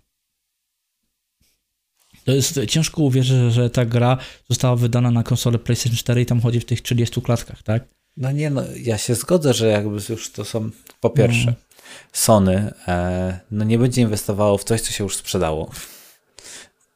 To 2.25 2.31
jest 2.31 2.59
ciężko 2.67 3.01
uwierzyć, 3.01 3.53
że 3.53 3.69
ta 3.69 3.85
gra 3.85 4.17
została 4.49 4.75
wydana 4.75 5.11
na 5.11 5.23
konsolę 5.23 5.59
PlayStation 5.59 5.97
4 5.97 6.21
i 6.21 6.25
tam 6.25 6.41
chodzi 6.41 6.59
w 6.59 6.65
tych 6.65 6.81
30 6.81 7.21
klatkach, 7.21 7.63
tak? 7.63 7.83
No 8.17 8.31
nie, 8.31 8.49
no 8.49 8.61
ja 8.75 8.97
się 8.97 9.15
zgodzę, 9.15 9.53
że 9.53 9.67
jakby 9.67 10.01
już 10.09 10.31
to 10.31 10.45
są, 10.45 10.69
po 10.99 11.09
pierwsze, 11.09 11.45
no. 11.45 11.53
Sony 12.13 12.73
e, 12.87 13.39
no 13.51 13.63
nie 13.63 13.77
będzie 13.77 14.01
inwestowało 14.01 14.57
w 14.57 14.63
coś, 14.63 14.81
co 14.81 14.91
się 14.91 15.03
już 15.03 15.15
sprzedało 15.15 15.71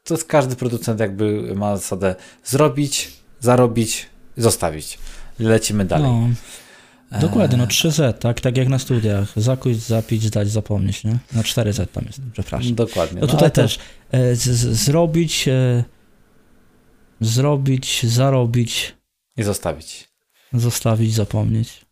to 0.08 0.14
jest 0.14 0.26
każdy 0.26 0.56
producent 0.56 1.00
jakby 1.00 1.56
ma 1.56 1.78
zasadę 1.78 2.16
zrobić, 2.44 3.12
zarobić, 3.40 4.06
zostawić. 4.38 5.00
Lecimy 5.40 5.86
dalej. 5.86 6.12
No, 7.12 7.20
dokładnie, 7.20 7.58
no 7.58 7.66
3Z, 7.66 8.14
tak, 8.14 8.42
tak 8.42 8.58
jak 8.58 8.68
na 8.68 8.80
studiach. 8.80 9.34
Zakuć, 9.36 9.78
zapić, 9.78 10.24
zdać, 10.24 10.52
zapomnieć, 10.52 11.04
nie? 11.04 11.18
Na 11.34 11.42
4Z 11.42 11.88
tam 11.88 12.06
jest, 12.06 12.20
przepraszam. 12.34 12.76
Dokładnie. 12.76 13.22
No, 13.22 13.28
no 13.28 13.34
tutaj 13.34 13.52
też 13.52 13.80
e, 14.12 14.36
z, 14.36 14.42
z, 14.42 14.78
zrobić, 14.78 15.48
e, 15.48 15.84
zrobić, 17.22 18.06
zarobić. 18.06 18.96
I 19.38 19.44
zostawić. 19.44 20.10
Zostawić, 20.54 21.14
zapomnieć. 21.14 21.86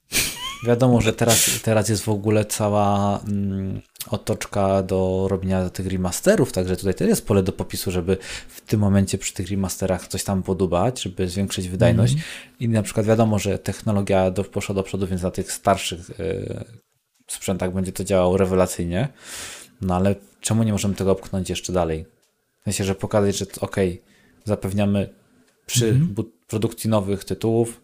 Wiadomo, 0.68 1.02
że 1.02 1.14
teraz, 1.14 1.50
teraz 1.64 1.90
jest 1.90 2.04
w 2.04 2.10
ogóle 2.10 2.46
cała 2.46 3.20
mm, 3.28 3.82
otoczka 4.08 4.84
do 4.84 5.28
robienia 5.30 5.70
tych 5.70 5.88
remasterów, 5.88 6.52
także 6.52 6.78
tutaj 6.78 6.94
też 6.94 7.08
jest 7.08 7.28
pole 7.28 7.44
do 7.44 7.52
popisu, 7.52 7.92
żeby 7.92 8.18
w 8.48 8.62
tym 8.62 8.80
momencie 8.80 9.18
przy 9.18 9.34
tych 9.34 9.50
remasterach 9.50 10.08
coś 10.08 10.24
tam 10.24 10.44
podobać, 10.44 11.02
żeby 11.02 11.30
zwiększyć 11.30 11.70
wydajność. 11.70 12.14
Mm. 12.14 12.26
I 12.60 12.70
na 12.70 12.84
przykład 12.84 13.06
wiadomo, 13.06 13.40
że 13.40 13.60
technologia 13.60 14.32
do, 14.32 14.44
poszła 14.44 14.76
do 14.76 14.84
przodu, 14.84 15.08
więc 15.08 15.22
na 15.22 15.32
tych 15.32 15.52
starszych 15.52 16.10
y, 16.10 16.66
sprzętach 17.28 17.74
będzie 17.74 17.92
to 17.92 18.04
działało 18.04 18.38
rewelacyjnie. 18.38 19.08
No 19.82 19.96
ale 19.96 20.16
czemu 20.42 20.64
nie 20.64 20.72
możemy 20.72 20.96
tego 20.96 21.12
opchnąć 21.12 21.50
jeszcze 21.50 21.74
dalej? 21.74 22.06
W 22.62 22.64
sensie, 22.64 22.84
że 22.84 22.96
pokazać, 22.96 23.38
że 23.38 23.46
ok, 23.62 23.76
zapewniamy 24.44 25.10
przy 25.66 25.90
mm. 25.90 26.16
produkcji 26.48 26.90
nowych 26.90 27.24
tytułów 27.24 27.82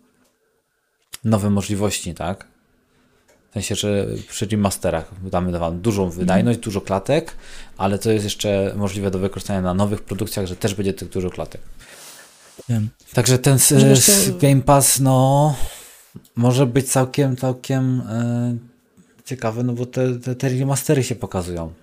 nowe 1.23 1.49
możliwości, 1.49 2.13
tak? 2.13 2.50
W 3.51 3.53
sensie, 3.53 3.75
że 3.75 4.07
przy 4.29 4.45
remasterach 4.45 5.11
damy 5.31 5.59
wam 5.59 5.81
dużą 5.81 6.09
wydajność, 6.09 6.57
mm. 6.57 6.63
dużo 6.63 6.81
klatek, 6.81 7.35
ale 7.77 7.99
to 7.99 8.11
jest 8.11 8.23
jeszcze 8.23 8.73
możliwe 8.75 9.11
do 9.11 9.19
wykorzystania 9.19 9.61
na 9.61 9.73
nowych 9.73 10.01
produkcjach, 10.01 10.45
że 10.45 10.55
też 10.55 10.75
będzie 10.75 10.93
tych 10.93 11.09
dużo 11.09 11.29
klatek. 11.29 11.61
Wiem. 12.69 12.89
Także 13.13 13.39
ten 13.39 13.57
to... 13.57 14.37
Game 14.39 14.61
Pass, 14.61 14.99
no, 14.99 15.55
może 16.35 16.65
być 16.65 16.91
całkiem, 16.91 17.35
całkiem 17.35 18.01
e, 18.09 18.57
ciekawy, 19.25 19.63
no 19.63 19.73
bo 19.73 19.85
te, 19.85 20.19
te, 20.19 20.35
te 20.35 20.49
remastery 20.49 21.03
się 21.03 21.15
pokazują. 21.15 21.73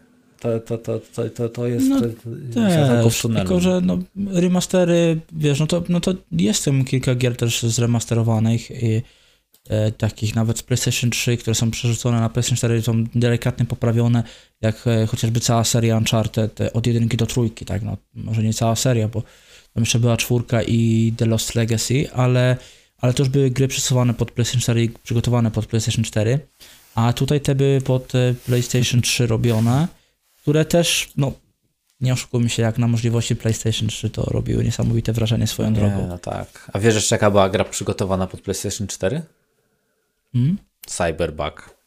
To, 0.40 0.60
to, 0.60 0.78
to, 0.78 1.00
to, 1.34 1.48
to, 1.48 1.66
jest 1.66 1.86
no, 1.88 2.00
też, 2.00 3.22
tylko, 3.36 3.60
że 3.60 3.80
no, 3.80 3.98
remastery, 4.32 5.20
wiesz, 5.32 5.60
no 5.60 5.66
to, 5.66 5.82
no 5.88 6.00
to 6.00 6.14
jest 6.32 6.64
tam 6.64 6.84
kilka 6.84 7.14
gier 7.14 7.36
też 7.36 7.62
zremasterowanych 7.62 8.70
i 8.70 9.02
takich 9.98 10.34
nawet 10.34 10.58
z 10.58 10.62
PlayStation 10.62 11.10
3, 11.10 11.36
które 11.36 11.54
są 11.54 11.70
przerzucone 11.70 12.20
na 12.20 12.28
PlayStation 12.28 12.56
4, 12.56 12.82
są 12.82 13.04
delikatnie 13.14 13.66
poprawione, 13.66 14.22
jak 14.60 14.86
e, 14.86 15.06
chociażby 15.06 15.40
cała 15.40 15.64
seria 15.64 15.96
Uncharted 15.96 16.60
e, 16.60 16.72
od 16.72 16.86
jedynki 16.86 17.16
do 17.16 17.26
trójki, 17.26 17.64
tak, 17.64 17.82
no 17.82 17.96
może 18.14 18.42
nie 18.42 18.54
cała 18.54 18.76
seria, 18.76 19.08
bo 19.08 19.22
tam 19.74 19.82
jeszcze 19.82 19.98
była 19.98 20.16
czwórka 20.16 20.62
i 20.62 21.12
The 21.16 21.26
Lost 21.26 21.54
Legacy, 21.54 22.12
ale, 22.12 22.56
ale 22.98 23.14
to 23.14 23.22
już 23.22 23.30
były 23.30 23.50
gry 23.50 23.68
przesuwane 23.68 24.14
pod 24.14 24.30
PlayStation 24.30 24.60
4 24.60 24.84
i 24.84 24.88
przygotowane 24.88 25.50
pod 25.50 25.66
PlayStation 25.66 26.04
4, 26.04 26.38
a 26.94 27.12
tutaj 27.12 27.40
te 27.40 27.54
były 27.54 27.80
pod 27.80 28.14
e, 28.14 28.34
PlayStation 28.46 29.02
3 29.02 29.26
robione, 29.26 29.88
które 30.42 30.64
też, 30.64 31.12
no 31.16 31.32
nie 32.00 32.12
oszukujmy 32.12 32.48
się, 32.48 32.62
jak 32.62 32.78
na 32.78 32.88
możliwości 32.88 33.36
PlayStation 33.36 33.88
3 33.88 34.10
to 34.10 34.22
robiły 34.22 34.64
niesamowite 34.64 35.12
wrażenie 35.12 35.46
swoją 35.46 35.70
nie, 35.70 35.76
drogą. 35.76 36.06
No 36.08 36.18
tak. 36.18 36.70
A 36.72 36.78
wiesz 36.78 36.94
jeszcze 36.94 37.14
jaka 37.14 37.30
była 37.30 37.48
gra 37.48 37.64
przygotowana 37.64 38.26
pod 38.26 38.40
PlayStation 38.40 38.86
4? 38.86 39.22
Hmm? 40.32 40.58
Cyberbug. 40.86 41.78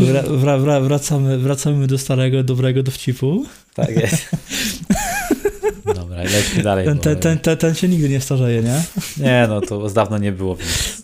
Wra, 0.00 0.22
wra, 0.22 0.58
wra, 0.58 0.80
wracamy, 0.80 1.38
wracamy 1.38 1.86
do 1.86 1.98
starego, 1.98 2.42
dobrego 2.42 2.82
dowcipu. 2.82 3.46
Tak 3.74 3.96
jest. 3.96 4.30
Dobra, 5.94 6.16
lećmy 6.22 6.62
dalej. 6.62 6.86
Ten, 6.86 6.98
ten, 6.98 7.16
ten, 7.16 7.38
ten, 7.38 7.56
ten 7.56 7.74
się 7.74 7.88
nigdy 7.88 8.08
nie 8.08 8.20
starzeje, 8.20 8.62
nie? 8.62 8.82
Nie, 9.16 9.46
no 9.48 9.60
to 9.60 9.88
z 9.88 9.94
dawno 9.94 10.18
nie 10.18 10.32
było, 10.32 10.56
więc 10.56 11.02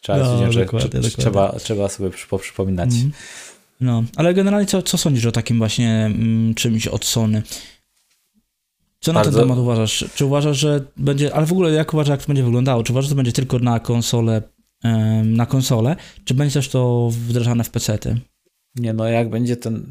trzeba, 0.00 0.18
no, 0.18 0.40
dokładnie, 0.40 0.88
dokładnie. 0.88 1.10
trzeba, 1.10 1.52
trzeba 1.52 1.88
sobie 1.88 2.10
poprzypominać. 2.30 2.90
Mm. 2.94 3.12
No, 3.80 4.04
ale 4.16 4.34
generalnie 4.34 4.66
co, 4.66 4.82
co 4.82 4.98
sądzisz 4.98 5.26
o 5.26 5.32
takim 5.32 5.58
właśnie 5.58 5.90
mm, 5.90 6.54
czymś 6.54 6.86
od 6.86 7.04
Sony? 7.04 7.42
Co 9.06 9.12
Bardzo... 9.12 9.30
na 9.30 9.36
ten 9.36 9.44
temat 9.44 9.58
uważasz? 9.58 10.04
Czy 10.14 10.24
uważasz, 10.24 10.58
że 10.58 10.80
będzie, 10.96 11.34
ale 11.34 11.46
w 11.46 11.52
ogóle 11.52 11.72
jak 11.72 11.94
uważasz, 11.94 12.10
jak 12.10 12.20
to 12.20 12.26
będzie 12.26 12.42
wyglądało? 12.42 12.82
Czy 12.82 12.92
uważasz, 12.92 13.08
że 13.08 13.10
to 13.10 13.16
będzie 13.16 13.32
tylko 13.32 13.58
na 13.58 13.80
konsolę, 13.80 14.42
na 15.24 15.46
konsolę, 15.46 15.96
czy 16.24 16.34
będzie 16.34 16.54
też 16.54 16.68
to 16.68 17.08
wdrażane 17.10 17.64
w 17.64 17.70
PC-ty? 17.70 18.20
Nie, 18.74 18.92
no 18.92 19.08
jak 19.08 19.30
będzie 19.30 19.56
ten 19.56 19.86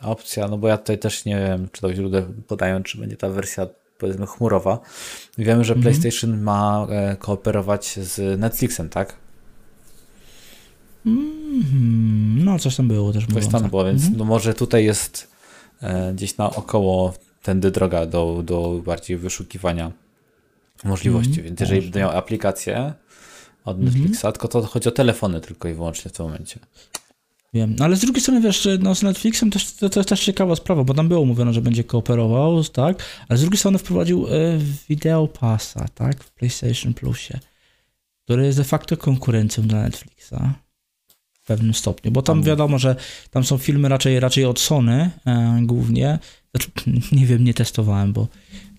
opcja, 0.00 0.48
no 0.48 0.58
bo 0.58 0.68
ja 0.68 0.78
tutaj 0.78 0.98
też 0.98 1.24
nie 1.24 1.36
wiem, 1.36 1.68
czy 1.72 1.80
to 1.80 1.94
źródła 1.94 2.22
podają, 2.46 2.82
czy 2.82 2.98
będzie 2.98 3.16
ta 3.16 3.28
wersja 3.28 3.66
powiedzmy 3.98 4.26
chmurowa. 4.26 4.80
Wiemy, 5.38 5.64
że 5.64 5.74
mhm. 5.74 5.82
PlayStation 5.82 6.40
ma 6.40 6.86
e, 6.90 7.16
kooperować 7.16 7.98
z 7.98 8.40
Netflixem, 8.40 8.88
tak? 8.88 9.16
Mm, 11.06 12.44
no, 12.44 12.58
coś 12.58 12.76
tam 12.76 12.88
było 12.88 13.12
też. 13.12 13.26
Coś 13.34 13.46
tam 13.46 13.70
było, 13.70 13.84
więc 13.84 14.02
mhm. 14.02 14.18
no 14.18 14.24
może 14.24 14.54
tutaj 14.54 14.84
jest 14.84 15.30
e, 15.80 16.12
gdzieś 16.14 16.36
na 16.36 16.50
około 16.50 17.14
tędy 17.42 17.70
droga 17.70 18.06
do, 18.06 18.42
do 18.44 18.82
bardziej 18.86 19.16
wyszukiwania 19.16 19.92
możliwości. 20.84 21.32
Mm, 21.32 21.44
Więc 21.44 21.60
jeżeli 21.60 21.82
będę 21.82 22.00
miał 22.00 22.10
aplikację 22.10 22.92
od 23.64 23.76
mhm. 23.76 23.84
Netflixa, 23.84 24.24
mm. 24.24 24.32
tylko 24.32 24.48
to 24.48 24.62
chodzi 24.62 24.88
o 24.88 24.92
telefony 24.92 25.40
tylko 25.40 25.68
i 25.68 25.74
wyłącznie 25.74 26.10
w 26.10 26.14
tym 26.14 26.26
momencie. 26.26 26.60
Wiem, 27.54 27.76
ale 27.80 27.96
z 27.96 28.00
drugiej 28.00 28.22
strony 28.22 28.40
wiesz, 28.40 28.68
no, 28.80 28.94
z 28.94 29.02
Netflixem 29.02 29.50
też, 29.50 29.72
to, 29.72 29.90
to 29.90 30.00
jest 30.00 30.08
też 30.08 30.24
ciekawa 30.24 30.56
sprawa, 30.56 30.84
bo 30.84 30.94
tam 30.94 31.08
było 31.08 31.24
mówione, 31.24 31.52
że 31.52 31.60
będzie 31.60 31.84
kooperował, 31.84 32.64
tak, 32.64 33.04
ale 33.28 33.38
z 33.38 33.40
drugiej 33.40 33.58
strony 33.58 33.78
wprowadził 33.78 34.26
y, 34.26 34.58
Video 34.88 35.28
Passa, 35.28 35.88
tak, 35.94 36.24
w 36.24 36.30
PlayStation 36.30 36.94
Plusie, 36.94 37.38
który 38.24 38.46
jest 38.46 38.58
de 38.58 38.64
facto 38.64 38.96
konkurencją 38.96 39.64
dla 39.64 39.82
Netflixa 39.82 40.54
pewnym 41.52 41.74
stopniu, 41.74 42.10
bo 42.10 42.22
tam 42.22 42.42
wiadomo, 42.42 42.78
że 42.78 42.96
tam 43.30 43.44
są 43.44 43.58
filmy 43.58 43.88
raczej, 43.88 44.20
raczej 44.20 44.44
od 44.44 44.60
Sony 44.60 45.10
e, 45.26 45.58
głównie, 45.62 46.18
znaczy, 46.54 46.70
nie 47.18 47.26
wiem, 47.26 47.44
nie 47.44 47.54
testowałem, 47.54 48.12
bo 48.12 48.28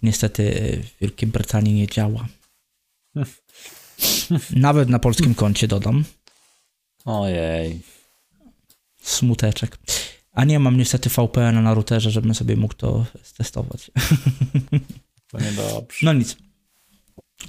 niestety 0.04 0.44
w 0.84 1.02
Wielkiej 1.02 1.30
Brytanii 1.30 1.74
nie 1.74 1.88
działa. 1.88 2.28
Nawet 4.56 4.90
na 4.90 5.00
polskim 5.00 5.36
koncie 5.36 5.68
dodam. 5.68 6.04
Ojej. 7.06 7.82
Smuteczek. 9.02 9.78
A 10.32 10.46
nie 10.46 10.60
mam 10.60 10.78
niestety 10.78 11.10
VPN 11.10 11.64
na 11.64 11.74
routerze, 11.74 12.12
żebym 12.12 12.36
sobie 12.36 12.56
mógł 12.56 12.74
to 12.74 13.06
testować. 13.38 13.92
To 15.28 15.40
niedobrze. 15.40 16.06
No 16.06 16.14
nic. 16.14 16.38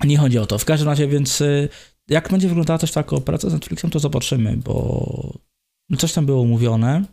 Nie 0.04 0.18
chodzi 0.18 0.38
o 0.38 0.46
to. 0.46 0.58
W 0.58 0.64
każdym 0.64 0.88
razie, 0.88 1.08
więc 1.08 1.40
y, 1.40 1.68
jak 2.08 2.30
będzie 2.30 2.48
wyglądała 2.48 2.78
też 2.78 2.92
ta 2.92 3.02
kooperacja 3.02 3.50
z 3.50 3.52
Netflixem, 3.52 3.90
to 3.90 3.98
zobaczymy, 3.98 4.56
bo 4.56 5.38
coś 5.98 6.12
tam 6.12 6.26
było 6.26 6.44
mówione, 6.44 7.04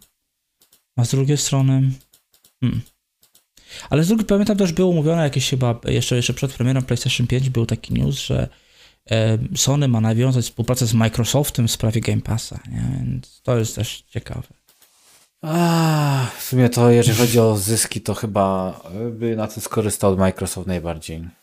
a 0.96 1.06
z 1.06 1.12
drugiej 1.12 1.38
strony... 1.38 1.92
Hmm. 2.60 2.82
Ale 3.90 4.04
z 4.04 4.08
drugiej 4.08 4.26
pamiętam 4.26 4.58
też 4.58 4.74
było 4.74 4.94
mówione 4.94 5.24
jakieś 5.24 5.50
chyba 5.50 5.80
jeszcze, 5.86 6.16
jeszcze 6.16 6.34
przed 6.34 6.54
premierą 6.54 6.82
PlayStation 6.82 7.28
5 7.28 7.50
był 7.50 7.66
taki 7.66 7.94
news, 7.94 8.16
że 8.16 8.50
e, 9.12 9.38
Sony 9.56 9.88
ma 9.88 10.02
nawiązać 10.02 10.46
współpracę 10.46 10.88
z 10.88 10.94
Microsoftem 10.94 11.68
w 11.68 11.72
sprawie 11.72 12.02
Game 12.02 12.22
Passa, 12.22 12.60
nie? 12.72 13.06
więc 13.06 13.42
to 13.42 13.58
jest 13.58 13.76
też 13.76 14.04
ciekawe. 14.10 14.48
A, 15.42 16.26
w 16.38 16.44
sumie 16.44 16.70
to 16.70 16.92
jeżeli 16.92 17.18
chodzi 17.18 17.40
o 17.40 17.58
zyski, 17.58 18.02
to 18.02 18.14
chyba 18.14 18.80
by 19.12 19.36
na 19.36 19.48
tym 19.48 19.64
skorzystał 19.64 20.18
Microsoft 20.18 20.68
najbardziej. 20.68 21.41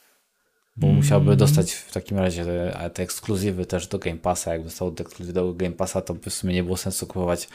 Bo 0.79 0.87
Mm. 0.87 0.97
musiałby 0.97 1.37
dostać 1.37 1.73
w 1.73 1.93
takim 1.93 2.19
razie 2.19 2.45
te, 2.45 2.91
te 2.95 3.03
ekskluzywy 3.03 3.67
też 3.67 3.87
do 3.87 3.99
Game 3.99 4.17
Passa. 4.17 4.53
Jak 4.53 4.65
dostał 4.65 4.93
te 4.93 5.05
ekskluzywy 5.05 5.33
do 5.33 5.55
Game 5.55 5.75
Passa, 5.75 6.01
to 6.01 6.15
by 6.15 6.31
w 6.31 6.35
sumie 6.35 6.55
nie 6.55 6.63
było 6.65 6.77
sensu 6.77 7.07
kupować 7.07 7.49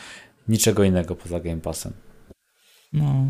niczego 0.47 0.83
innego 0.83 1.15
poza 1.15 1.39
Game 1.39 1.61
Passem. 1.61 1.93
No, 2.93 3.25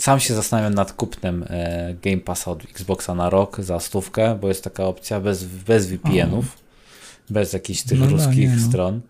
Sam 0.00 0.20
się 0.20 0.34
zastanawiam 0.34 0.74
nad 0.74 0.92
kupnem 0.92 1.44
e, 1.48 1.94
Game 2.02 2.18
Passa 2.20 2.50
od 2.50 2.64
Xboxa 2.64 3.14
na 3.14 3.30
rok 3.30 3.60
za 3.60 3.80
stówkę, 3.80 4.38
bo 4.40 4.48
jest 4.48 4.64
taka 4.64 4.84
opcja 4.84 5.20
bez, 5.20 5.44
bez 5.44 5.86
VPN-ów, 5.86 6.58
bez 7.30 7.52
jakichś 7.52 7.82
tych 7.82 8.00
No 8.00 8.06
ruskich 8.06 8.50
nie 8.50 8.56
no. 8.56 8.68
stron, 8.68 9.00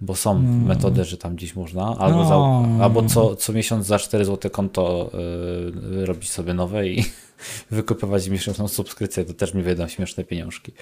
bo 0.00 0.14
są 0.14 0.42
No. 0.42 0.66
metody, 0.66 1.04
że 1.04 1.16
tam 1.16 1.36
gdzieś 1.36 1.54
można, 1.56 1.96
albo, 1.98 2.18
No. 2.18 2.28
za, 2.78 2.84
albo 2.84 3.02
co, 3.02 3.36
co 3.36 3.52
miesiąc 3.52 3.86
za 3.86 3.98
4 3.98 4.24
zł 4.24 4.50
konto 4.50 5.10
y, 6.02 6.06
robić 6.06 6.30
sobie 6.30 6.54
nowe 6.54 6.88
i 6.88 7.04
wykupywać 7.70 8.28
miesięczną 8.28 8.68
subskrypcję, 8.68 9.24
to 9.24 9.34
też 9.34 9.54
mi 9.54 9.62
wyjdą 9.62 9.88
śmieszne 9.88 10.24
pieniążki. 10.24 10.72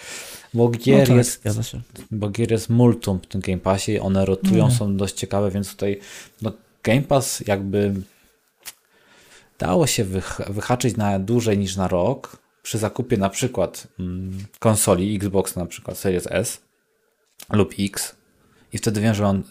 Bo 0.55 0.65
no 0.65 0.71
gier 0.71 1.07
tak, 1.09 1.17
jest 1.17 1.43
bo 2.11 2.31
gier 2.31 2.51
jest 2.51 2.71
multum 2.71 3.21
w 3.21 3.27
tym 3.27 3.41
Game 3.41 3.59
Passie, 3.59 3.99
one 4.01 4.25
rotują, 4.25 4.65
No. 4.69 4.75
są 4.75 4.97
dość 4.97 5.15
ciekawe, 5.15 5.51
więc 5.51 5.71
tutaj 5.71 6.01
no, 6.43 6.53
Game 6.83 7.03
Pass 7.03 7.43
jakby 7.47 7.95
dało 9.59 9.87
się 9.87 10.05
wych 10.05 10.41
wyhaczyć 10.49 10.97
na 10.97 11.19
dłużej 11.19 11.59
niż 11.59 11.77
na 11.77 11.89
rok 11.89 12.37
przy 12.63 12.79
zakupie 12.79 13.17
na 13.17 13.29
przykład 13.31 13.87
mm, 13.99 14.39
konsoli 14.59 15.17
Xbox 15.17 15.57
na 15.57 15.67
przykład 15.67 15.99
Series 15.99 16.27
S 16.31 16.61
lub 17.53 17.75
X 17.79 18.16
i 18.77 18.79
wtedy 18.79 19.01
wiem, 19.01 19.15
że 19.15 19.27
on 19.27 19.43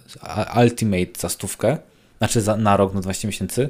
Ultimate 0.64 1.20
za 1.20 1.30
stówkę, 1.30 1.78
znaczy 2.18 2.42
za, 2.42 2.58
na 2.58 2.78
rok, 2.78 2.94
na 2.94 3.02
12 3.02 3.28
miesięcy, 3.28 3.70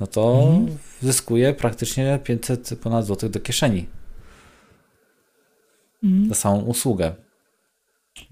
no 0.00 0.06
to 0.06 0.42
Mhm. 0.52 0.78
zyskuje 1.02 1.54
praktycznie 1.54 2.18
500 2.24 2.78
ponad 2.82 3.06
złotych 3.06 3.30
do 3.30 3.40
kieszeni 3.40 3.86
Mhm. 6.04 6.28
za 6.28 6.34
samą 6.34 6.60
usługę. 6.60 7.14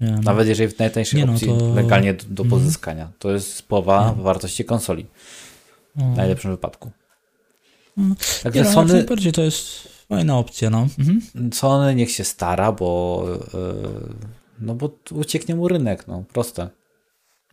Nie, 0.01 0.11
no. 0.11 0.21
Nawet 0.21 0.47
jeżeli 0.47 0.69
w 0.69 0.79
najtańszej 0.79 1.19
Nie 1.19 1.25
no, 1.25 1.33
opcji 1.33 1.47
to- 1.47 1.73
legalnie 1.75 2.13
do, 2.13 2.23
do 2.29 2.43
Mhm. 2.43 2.49
pozyskania. 2.61 3.11
To 3.19 3.31
jest 3.31 3.61
połowa 3.67 4.13
wartości 4.17 4.65
konsoli. 4.65 5.05
No. 5.95 6.13
W 6.13 6.17
najlepszym 6.17 6.51
wypadku. 6.51 6.91
Mm. 7.97 8.15
Także 8.43 8.59
Nie, 8.59 8.63
no, 8.63 8.69
jak 8.69 8.75
Sony, 8.75 8.93
najbardziej 8.93 9.31
to 9.31 9.41
jest 9.41 9.87
fajna 10.09 10.37
opcja, 10.37 10.69
no. 10.69 10.87
Mhm. 10.99 11.53
Sony 11.53 11.95
niech 11.95 12.11
się 12.11 12.23
stara, 12.23 12.71
bo 12.71 13.23
yy, 13.53 14.13
no 14.65 14.75
bo 14.75 14.89
ucieknie 15.11 15.55
mu 15.55 15.67
rynek, 15.67 16.07
no 16.07 16.23
proste. 16.33 16.69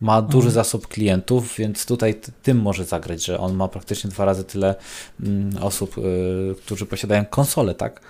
Ma 0.01 0.21
duży 0.21 0.47
Mhm. 0.47 0.53
zasób 0.53 0.87
klientów, 0.87 1.55
więc 1.57 1.85
tutaj 1.85 2.15
tym 2.43 2.61
może 2.61 2.85
zagrać, 2.85 3.25
że 3.25 3.39
on 3.39 3.55
ma 3.55 3.67
praktycznie 3.67 4.09
dwa 4.09 4.25
razy 4.25 4.43
tyle 4.43 4.75
mm, 5.19 5.63
osób, 5.63 5.97
yy, 5.97 6.55
którzy 6.65 6.85
posiadają 6.85 7.25
konsolę, 7.25 7.75
tak? 7.75 8.01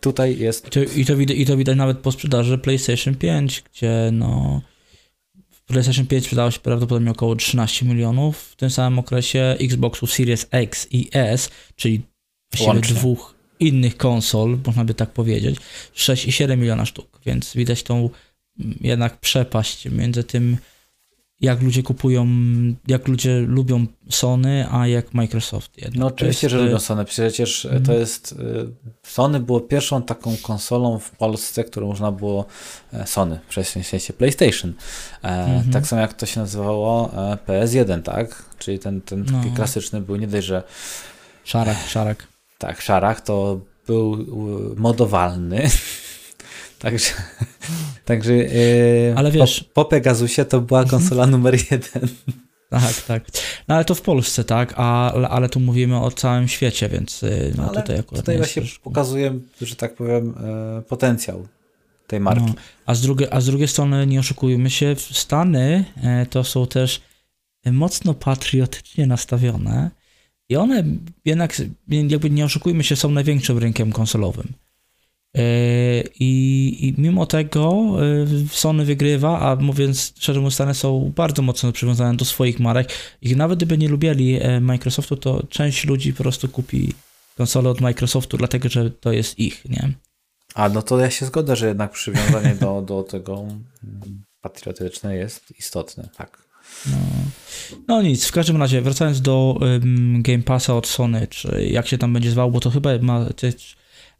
Tutaj 0.00 0.38
jest 0.38 0.66
I 0.66 0.70
to, 0.70 0.80
i, 0.82 1.04
to 1.04 1.16
widać, 1.16 1.36
I 1.36 1.46
to 1.46 1.56
widać 1.56 1.76
nawet 1.76 1.98
po 1.98 2.12
sprzedaży 2.12 2.58
PlayStation 2.58 3.14
5, 3.14 3.62
gdzie 3.72 4.10
no 4.12 4.60
PlayStation 5.66 6.06
5 6.06 6.24
sprzedało 6.24 6.50
się 6.50 6.60
prawdopodobnie 6.60 7.10
około 7.10 7.36
13 7.36 7.86
milionów. 7.86 8.38
W 8.38 8.56
tym 8.56 8.70
samym 8.70 8.98
okresie 8.98 9.56
Xboxów 9.60 10.12
Series 10.12 10.46
X 10.50 10.88
i 10.90 11.08
S, 11.12 11.50
czyli 11.76 12.02
właściwie 12.52 12.94
dwóch 12.94 13.34
innych 13.60 13.96
konsol, 13.96 14.58
można 14.66 14.84
by 14.84 14.94
tak 14.94 15.10
powiedzieć, 15.10 15.56
6,7 15.94 16.58
miliona 16.58 16.86
sztuk, 16.86 17.13
więc 17.26 17.54
widać 17.54 17.82
tą 17.82 18.10
mm, 18.60 18.78
jednak 18.80 19.16
przepaść 19.20 19.88
między 19.90 20.24
tym, 20.24 20.56
jak 21.40 21.62
ludzie 21.62 21.82
kupują, 21.82 22.26
jak 22.88 23.08
ludzie 23.08 23.40
lubią 23.40 23.86
Sony, 24.10 24.66
a 24.70 24.86
jak 24.86 25.14
Microsoft. 25.14 25.76
Jednak. 25.76 25.94
No 26.00 26.06
oczywiście, 26.06 26.46
jest, 26.46 26.52
że 26.56 26.60
y, 26.60 26.64
lubią 26.64 26.78
Sony. 26.78 27.04
Przecież 27.04 27.64
Mhm. 27.64 27.84
to 27.84 27.92
jest. 27.92 28.32
y, 28.32 28.36
Sony 29.02 29.40
było 29.40 29.60
pierwszą 29.60 30.02
taką 30.02 30.36
konsolą 30.42 30.98
w 30.98 31.10
Polsce, 31.10 31.64
którą 31.64 31.86
można 31.86 32.12
było. 32.12 32.44
e, 32.92 33.06
Sony, 33.06 33.40
w 33.48 33.54
sensie 33.86 34.12
PlayStation. 34.12 34.72
E, 35.24 35.28
Mhm. 35.28 35.72
Tak 35.72 35.86
samo 35.86 36.02
jak 36.02 36.14
to 36.14 36.26
się 36.26 36.40
nazywało 36.40 37.10
e, 37.32 37.36
PS1, 37.46 38.02
tak? 38.02 38.42
Czyli 38.58 38.78
ten, 38.78 39.00
ten 39.00 39.24
taki 39.24 39.48
No. 39.50 39.56
klasyczny 39.56 40.00
był 40.00 40.16
nie 40.16 40.26
dość, 40.26 40.46
że 40.46 40.62
Szarak, 41.44 41.76
szarak. 41.88 42.26
tak, 42.58 42.80
szarach, 42.80 43.20
to 43.20 43.60
był 43.86 44.26
modowalny. 44.76 45.62
Także, 46.84 47.10
także 48.04 48.32
e, 48.34 49.14
Ale 49.16 49.30
wiesz- 49.32 49.64
po, 49.64 49.84
po 49.84 49.90
Pegasusie 49.90 50.44
to 50.44 50.60
była 50.60 50.84
konsola 50.84 51.26
numer 51.26 51.54
jeden. 51.70 52.08
Tak, 52.70 53.02
tak. 53.06 53.24
No 53.68 53.74
ale 53.74 53.84
to 53.84 53.94
w 53.94 54.00
Polsce, 54.00 54.44
tak, 54.44 54.74
a, 54.76 55.12
ale, 55.12 55.48
tu 55.48 55.60
mówimy 55.60 56.00
o 56.00 56.10
całym 56.10 56.48
świecie, 56.48 56.88
więc 56.88 57.22
y, 57.22 57.54
no 57.56 57.68
Ale 57.68 57.82
tutaj 57.82 57.98
akurat 57.98 58.20
tutaj 58.22 58.34
nie 58.34 58.38
właśnie 58.38 58.62
jest, 58.62 58.78
pokazuje, 58.78 59.38
że 59.60 59.76
tak 59.76 59.94
powiem, 59.94 60.34
e, 60.78 60.82
potencjał 60.82 61.46
tej 62.06 62.20
marki. 62.20 62.46
no, 62.46 62.54
a, 62.86 62.94
z 62.94 63.00
drugiej, 63.00 63.28
a 63.30 63.40
z 63.40 63.46
drugiej 63.46 63.68
strony 63.68 64.06
nie 64.06 64.20
oszukujmy 64.20 64.70
się, 64.70 64.94
Stany 64.98 65.84
e, 66.02 66.26
to 66.26 66.44
są 66.44 66.66
też 66.66 67.00
mocno 67.64 68.14
patriotycznie 68.14 69.06
nastawione 69.06 69.90
i 70.48 70.56
one 70.56 70.84
jednak, 71.24 71.62
jakby 71.88 72.30
nie 72.30 72.44
oszukujmy 72.44 72.84
się, 72.84 72.96
są 72.96 73.10
największym 73.10 73.58
rynkiem 73.58 73.92
konsolowym. 73.92 74.52
E, 75.34 76.02
I, 76.20 76.88
I 76.88 76.94
mimo 76.98 77.26
tego 77.26 77.84
e, 78.02 78.48
Sony 78.48 78.84
wygrywa, 78.84 79.40
a 79.40 79.56
mówiąc 79.56 80.12
szczerze 80.16 80.40
mówiąc, 80.40 80.54
Stany 80.54 80.74
są 80.74 81.12
bardzo 81.16 81.42
mocno 81.42 81.72
przywiązane 81.72 82.16
do 82.16 82.24
swoich 82.24 82.60
marek 82.60 82.88
i 83.22 83.36
nawet 83.36 83.58
gdyby 83.58 83.78
nie 83.78 83.88
lubili 83.88 84.38
e, 84.42 84.60
Microsoftu, 84.60 85.16
to 85.16 85.42
część 85.48 85.84
ludzi 85.86 86.12
po 86.12 86.22
prostu 86.22 86.48
kupi 86.48 86.92
konsolę 87.36 87.70
od 87.70 87.80
Microsoftu, 87.80 88.36
dlatego 88.36 88.68
że 88.68 88.90
to 88.90 89.12
jest 89.12 89.38
ich, 89.38 89.64
nie? 89.64 89.92
A 90.54 90.68
no 90.68 90.82
to 90.82 90.98
ja 90.98 91.10
się 91.10 91.26
zgodzę, 91.26 91.56
że 91.56 91.66
jednak 91.68 91.90
przywiązanie 91.90 92.54
do, 92.60 92.82
do 92.82 93.02
tego 93.02 93.46
patriotyczne 94.40 95.16
jest 95.16 95.58
istotne, 95.58 96.08
tak. 96.16 96.44
No. 96.86 96.96
no 97.88 98.02
nic, 98.02 98.26
w 98.26 98.32
każdym 98.32 98.56
razie, 98.56 98.82
wracając 98.82 99.20
do 99.20 99.58
ym, 99.62 100.22
Game 100.22 100.42
Passa 100.42 100.74
od 100.74 100.86
Sony, 100.86 101.26
czy 101.26 101.66
jak 101.70 101.88
się 101.88 101.98
tam 101.98 102.12
będzie 102.12 102.30
zwał, 102.30 102.50
bo 102.50 102.60
to 102.60 102.70
chyba 102.70 102.90
ma 103.00 103.24
też, 103.24 103.76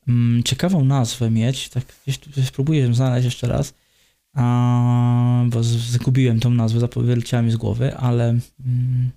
ym, 0.09 0.43
ciekawą 0.45 0.85
nazwę 0.85 1.31
mieć, 1.31 1.69
tak 1.69 1.85
spróbuję 2.45 2.81
ją 2.81 2.95
znaleźć 2.95 3.25
jeszcze 3.25 3.49
raz, 3.49 3.75
a, 4.35 5.45
bo 5.47 5.63
zgubiłem 5.63 6.41
tą 6.41 6.51
nazwę, 6.51 6.89
wyleciała 6.97 7.43
mi 7.43 7.51
z 7.51 7.57
głowy, 7.57 7.97
ale 7.97 8.29
ym, 8.67 9.11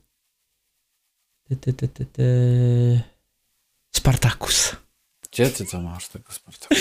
ty, 1.44 1.56
ty, 1.56 1.74
ty, 1.74 1.88
ty, 1.88 2.06
ty, 2.06 3.02
Spartacus. 3.96 4.76
Gdzie 5.32 5.50
ty 5.50 5.66
to 5.66 5.82
masz 5.82 6.08
tego 6.08 6.32
Spartaku? 6.32 6.76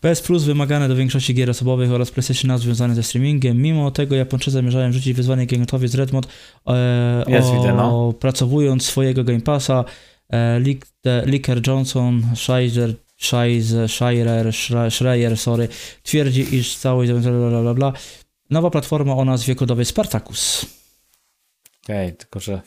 PS 0.00 0.22
Plus 0.26 0.44
wymagane 0.44 0.88
do 0.88 0.96
większości 0.96 1.34
gier 1.34 1.50
osobowych 1.50 1.92
oraz 1.92 2.10
PlayStation 2.10 2.48
Now 2.48 2.60
związane 2.60 2.94
ze 2.94 3.02
streamingiem. 3.02 3.62
Mimo 3.62 3.90
tego 3.90 4.16
Japończycy 4.16 4.50
zamierzają 4.50 4.92
rzucić 4.92 5.12
wyzwanie 5.12 5.46
gigantowi 5.46 5.88
z 5.88 5.94
Redmond, 5.94 6.28
e, 6.66 7.24
Jest, 7.28 7.52
widzę, 7.52 7.74
no. 7.74 8.08
opracowując 8.08 8.84
swojego 8.84 9.24
Game 9.24 9.40
Passa. 9.40 9.84
E, 10.30 10.60
Licker 11.26 11.60
Johnson, 11.66 12.22
Schreier, 12.34 12.94
Schreier, 13.16 13.88
Schreier, 13.88 14.52
Schreier, 14.90 15.38
sorry, 15.38 15.68
twierdzi, 16.02 16.54
iż 16.54 16.76
całość 16.76 17.12
bla, 17.12 17.20
bla, 17.20 17.60
bla, 17.60 17.74
bla, 17.74 17.92
nowa 18.50 18.70
platforma 18.70 19.16
o 19.16 19.24
nazwie 19.24 19.54
kodowej 19.54 19.84
Spartacus. 19.84 20.66
Okej, 21.84 22.06
okay, 22.06 22.16
tylko 22.16 22.40
że... 22.40 22.62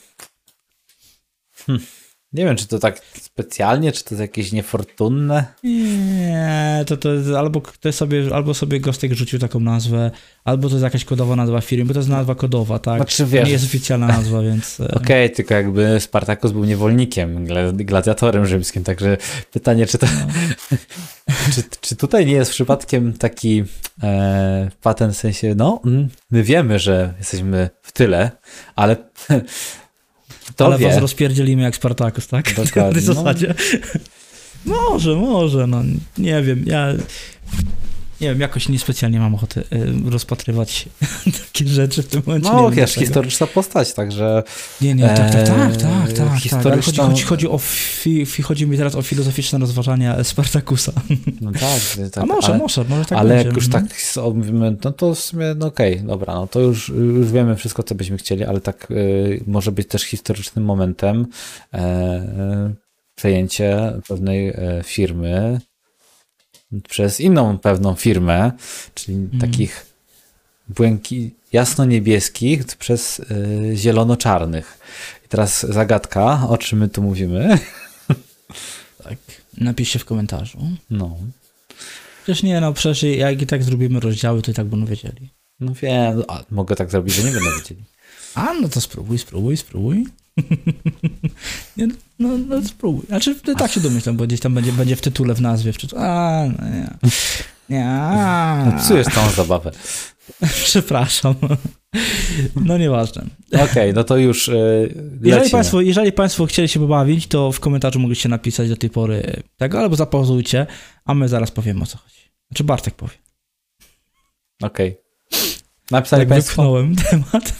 Hm. 1.65 1.79
Nie 2.33 2.45
wiem, 2.45 2.55
czy 2.55 2.67
to 2.67 2.79
tak 2.79 3.01
specjalnie, 3.21 3.91
czy 3.91 4.03
to 4.03 4.09
jest 4.09 4.21
jakieś 4.21 4.51
niefortunne. 4.51 5.45
Nie, 5.63 6.83
to, 6.87 6.97
to 6.97 7.13
jest, 7.13 7.29
albo 7.29 7.61
ktoś 7.61 7.95
sobie, 7.95 8.23
albo 8.33 8.53
sobie 8.53 8.79
Gostek 8.79 9.13
rzucił 9.13 9.39
taką 9.39 9.59
nazwę, 9.59 10.11
albo 10.43 10.67
to 10.67 10.75
jest 10.75 10.83
jakaś 10.83 11.05
kodowa 11.05 11.35
nazwa 11.35 11.61
firmy, 11.61 11.85
bo 11.85 11.93
to 11.93 11.99
jest 11.99 12.09
nazwa 12.09 12.35
kodowa, 12.35 12.79
tak? 12.79 12.97
Znaczy, 12.97 13.25
wiesz, 13.25 13.45
nie 13.45 13.51
jest 13.51 13.65
oficjalna 13.65 14.07
nazwa, 14.07 14.41
więc... 14.41 14.79
E, 14.79 14.87
Okej, 14.87 15.25
okay, 15.25 15.29
tylko 15.29 15.53
jakby 15.53 15.99
Spartacus 15.99 16.51
był 16.51 16.63
niewolnikiem, 16.63 17.47
gladiatorem 17.73 18.45
rzymskim, 18.45 18.83
także 18.83 19.17
pytanie, 19.51 19.85
czy 19.85 19.97
to... 19.97 20.05
No. 20.05 20.77
czy, 21.55 21.63
czy 21.81 21.95
tutaj 21.95 22.25
nie 22.25 22.33
jest 22.33 22.51
przypadkiem 22.51 23.13
taki 23.13 23.63
e, 24.03 24.69
patent 24.81 25.13
w 25.13 25.17
sensie, 25.17 25.55
no, 25.55 25.81
mm, 25.85 26.09
my 26.31 26.43
wiemy, 26.43 26.79
że 26.79 27.13
jesteśmy 27.19 27.69
w 27.81 27.91
tyle, 27.91 28.31
ale 28.75 28.95
to 30.59 30.65
Ale 30.65 30.77
wie. 30.77 30.87
was 30.87 30.97
rozpierdzielimy 30.97 31.63
jak 31.63 31.75
Spartacus, 31.75 32.27
tak? 32.27 32.53
Dokładnie. 32.65 33.01
W 33.01 33.03
zasadzie. 33.03 33.53
No. 34.65 34.89
Może, 34.89 35.15
może, 35.15 35.67
no 35.67 35.83
nie 36.17 36.41
wiem, 36.41 36.63
ja 36.67 36.93
nie 38.21 38.29
wiem, 38.29 38.39
jakoś 38.39 38.69
niespecjalnie 38.69 39.19
mam 39.19 39.35
ochotę 39.35 39.61
y, 39.61 40.09
rozpatrywać 40.09 40.89
takie 41.47 41.67
rzeczy 41.67 42.03
w 42.03 42.07
tym 42.07 42.21
momencie. 42.25 42.49
No, 42.51 42.71
wiesz, 42.71 42.93
historyczna 42.93 43.47
postać, 43.47 43.93
także... 43.93 44.43
Nie, 44.81 44.95
nie, 44.95 45.07
tak, 45.07 45.17
tak, 45.17 45.47
tak, 45.47 45.77
tak, 45.77 45.77
tak, 45.77 46.13
tak 46.13 46.39
historyczną... 46.39 46.93
tak. 46.93 47.11
Chodzi, 47.11 47.23
chodzi, 47.23 47.47
o 47.47 47.57
fi, 47.57 48.25
chodzi 48.43 48.67
mi 48.67 48.77
teraz 48.77 48.95
o 48.95 49.01
filozoficzne 49.01 49.59
rozważania 49.59 50.23
Spartakusa. 50.23 50.91
No 51.41 51.51
tak, 51.51 51.61
tak. 52.13 52.23
A 52.23 52.25
może, 52.25 52.47
ale, 52.47 52.57
może, 52.57 52.83
może 52.83 53.05
tak 53.05 53.17
Ale 53.19 53.29
będzie. 53.29 53.47
jak 53.47 53.55
już 53.55 53.65
mhm. 53.65 53.87
tak 53.87 53.97
mówimy, 54.35 54.77
no 54.83 54.91
to 54.91 55.15
w 55.15 55.19
sumie, 55.19 55.45
no 55.57 55.67
okej, 55.67 55.93
okay, 55.93 56.07
dobra, 56.07 56.35
no 56.35 56.47
to 56.47 56.59
już, 56.59 56.89
już 56.89 57.31
wiemy 57.31 57.55
wszystko, 57.55 57.83
co 57.83 57.95
byśmy 57.95 58.17
chcieli, 58.17 58.43
ale 58.43 58.61
tak 58.61 58.91
y, 58.91 59.43
może 59.47 59.71
być 59.71 59.87
też 59.87 60.03
historycznym 60.03 60.65
momentem 60.65 61.27
e, 61.73 62.73
przejęcie 63.15 63.93
pewnej 64.07 64.49
e, 64.49 64.55
firmy, 64.83 65.59
przez 66.89 67.19
inną 67.19 67.57
pewną 67.57 67.95
firmę, 67.95 68.51
czyli 68.93 69.17
mm. 69.17 69.39
takich 69.39 69.85
błęki, 70.67 71.31
jasno-niebieskich 71.53 72.65
przez 72.79 73.19
y, 73.19 73.71
zielono-czarnych. 73.75 74.79
I 75.25 75.27
teraz 75.29 75.65
zagadka, 75.69 76.47
o 76.49 76.57
czym 76.57 76.79
my 76.79 76.89
tu 76.89 77.01
mówimy. 77.01 77.57
Tak, 79.03 79.17
napiszcie 79.57 79.99
w 79.99 80.05
komentarzu. 80.05 80.59
No. 80.89 81.17
Przecież 82.23 82.43
nie, 82.43 82.61
no 82.61 82.73
przecież 82.73 83.03
jak 83.03 83.41
i 83.41 83.47
tak 83.47 83.63
zrobimy 83.63 83.99
rozdziały, 83.99 84.41
to 84.41 84.51
i 84.51 84.53
tak 84.53 84.67
będą 84.67 84.85
wiedzieli. 84.85 85.29
No 85.59 85.73
wiem, 85.73 86.23
a 86.27 86.43
mogę 86.51 86.75
tak 86.75 86.91
zrobić, 86.91 87.15
że 87.15 87.23
nie 87.23 87.31
będą 87.31 87.49
wiedzieli. 87.59 87.83
A, 88.35 88.53
no 88.53 88.69
to 88.69 88.81
spróbuj, 88.81 89.17
spróbuj, 89.17 89.57
spróbuj. 89.57 90.05
nie, 91.77 91.87
no, 92.19 92.37
no 92.37 92.61
spróbuj. 92.63 93.05
Znaczy, 93.07 93.35
tak 93.57 93.71
się 93.71 93.79
domyślam, 93.79 94.17
bo 94.17 94.27
gdzieś 94.27 94.39
tam 94.39 94.53
będzie, 94.53 94.71
będzie 94.71 94.95
w 94.95 95.01
tytule, 95.01 95.33
w 95.33 95.41
nazwie. 95.41 95.73
W 95.73 95.77
tytule. 95.77 96.01
A, 96.01 96.45
no 96.59 96.69
nie. 96.69 96.87
Nie. 97.69 97.85
No, 98.65 98.79
psujesz 98.79 99.07
całą 99.07 99.29
zabawę. 99.29 99.71
Przepraszam. 100.65 101.35
No 102.55 102.77
nieważne. 102.77 103.25
Okej, 103.47 103.63
okay, 103.63 103.93
no 103.93 104.03
to 104.03 104.17
już 104.17 104.47
yy, 104.47 104.93
jeżeli 105.23 105.49
państwo, 105.49 105.81
jeżeli 105.81 106.11
państwo 106.11 106.45
chcieli 106.45 106.67
się 106.67 106.79
pobawić, 106.79 107.27
to 107.27 107.51
w 107.51 107.59
komentarzu 107.59 107.99
mogliście 107.99 108.29
napisać 108.29 108.69
do 108.69 108.77
tej 108.77 108.89
pory 108.89 109.43
tego, 109.57 109.79
albo 109.79 109.95
zapauzujcie, 109.95 110.67
a 111.05 111.13
my 111.13 111.29
zaraz 111.29 111.51
powiemy 111.51 111.83
o 111.83 111.85
co 111.85 111.97
chodzi. 111.97 112.31
Znaczy 112.47 112.63
Bartek 112.63 112.95
powie. 112.95 113.13
Okej. 114.61 114.89
Okay. 114.89 115.39
Napisali 115.91 116.21
tak 116.21 116.29
państwo... 116.29 116.83
temat. 117.09 117.53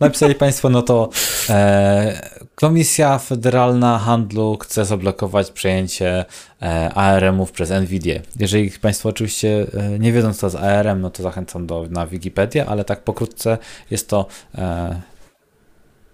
Napisali 0.00 0.34
Państwo, 0.34 0.70
no 0.70 0.82
to 0.82 1.08
e, 1.48 2.20
Komisja 2.54 3.18
Federalna 3.18 3.98
Handlu 3.98 4.58
chce 4.58 4.84
zablokować 4.84 5.50
przejęcie 5.50 6.24
e, 6.62 6.94
ARM-ów 6.94 7.52
przez 7.52 7.70
NVIDIA. 7.70 8.20
Jeżeli 8.38 8.70
Państwo 8.70 9.08
oczywiście 9.08 9.66
e, 9.74 9.98
nie 9.98 10.12
wiedzą, 10.12 10.34
co 10.34 10.40
to 10.40 10.46
jest 10.46 10.56
ARM, 10.56 11.00
no 11.00 11.10
to 11.10 11.22
zachęcam 11.22 11.66
do, 11.66 11.86
na 11.90 12.06
Wikipedię, 12.06 12.66
ale 12.66 12.84
tak 12.84 13.04
pokrótce 13.04 13.58
jest 13.90 14.08
to 14.08 14.26
e, 14.54 15.00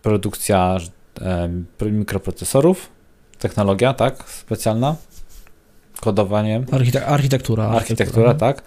produkcja 0.02 0.76
e, 1.80 1.90
mikroprocesorów, 1.90 2.88
technologia, 3.38 3.94
tak, 3.94 4.24
specjalna, 4.28 4.96
kodowanie. 6.00 6.64
Architek 6.72 7.02
architektura. 7.02 7.64
Architektura, 7.64 8.30
architektura 8.30 8.34
tak. 8.34 8.62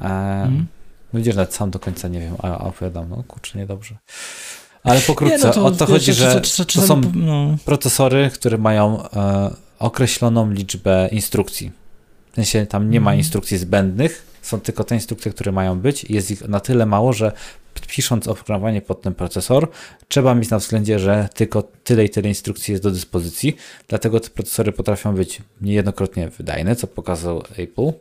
E, 0.00 0.04
mhm. 0.04 0.66
Widzisz, 1.14 1.36
nawet 1.36 1.54
sam 1.54 1.70
do 1.70 1.78
końca 1.78 2.08
nie 2.08 2.20
wiem, 2.20 2.36
a 2.42 2.58
opowiadam, 2.58 3.08
no 3.08 3.22
kurczę, 3.28 3.58
niedobrze. 3.58 3.96
Ale 4.82 5.00
pokrótce, 5.00 5.46
no 5.46 5.52
to, 5.52 5.64
o 5.64 5.70
to 5.70 5.86
chodzi, 5.86 6.12
że 6.12 6.40
to 6.74 6.80
są 6.80 7.00
no. 7.14 7.56
procesory, 7.64 8.30
które 8.34 8.58
mają 8.58 9.10
e, 9.10 9.50
określoną 9.78 10.50
liczbę 10.50 11.08
instrukcji. 11.12 11.72
W 12.32 12.34
sensie 12.34 12.66
tam 12.66 12.90
nie 12.90 13.00
ma 13.00 13.10
mhm. 13.10 13.18
instrukcji 13.18 13.58
zbędnych, 13.58 14.26
są 14.42 14.60
tylko 14.60 14.84
te 14.84 14.94
instrukcje, 14.94 15.32
które 15.32 15.52
mają 15.52 15.80
być. 15.80 16.04
Jest 16.04 16.30
ich 16.30 16.48
na 16.48 16.60
tyle 16.60 16.86
mało, 16.86 17.12
że 17.12 17.32
pisząc 17.86 18.28
oprogramowanie 18.28 18.82
pod 18.82 19.02
ten 19.02 19.14
procesor, 19.14 19.68
trzeba 20.08 20.34
mieć 20.34 20.50
na 20.50 20.58
względzie, 20.58 20.98
że 20.98 21.28
tylko 21.34 21.62
tyle 21.62 22.04
i 22.04 22.10
tyle 22.10 22.28
instrukcji 22.28 22.72
jest 22.72 22.84
do 22.84 22.90
dyspozycji. 22.90 23.56
Dlatego 23.88 24.20
te 24.20 24.30
procesory 24.30 24.72
potrafią 24.72 25.14
być 25.14 25.42
niejednokrotnie 25.60 26.28
wydajne, 26.28 26.76
co 26.76 26.86
pokazał 26.86 27.42
Apple, 27.56 27.92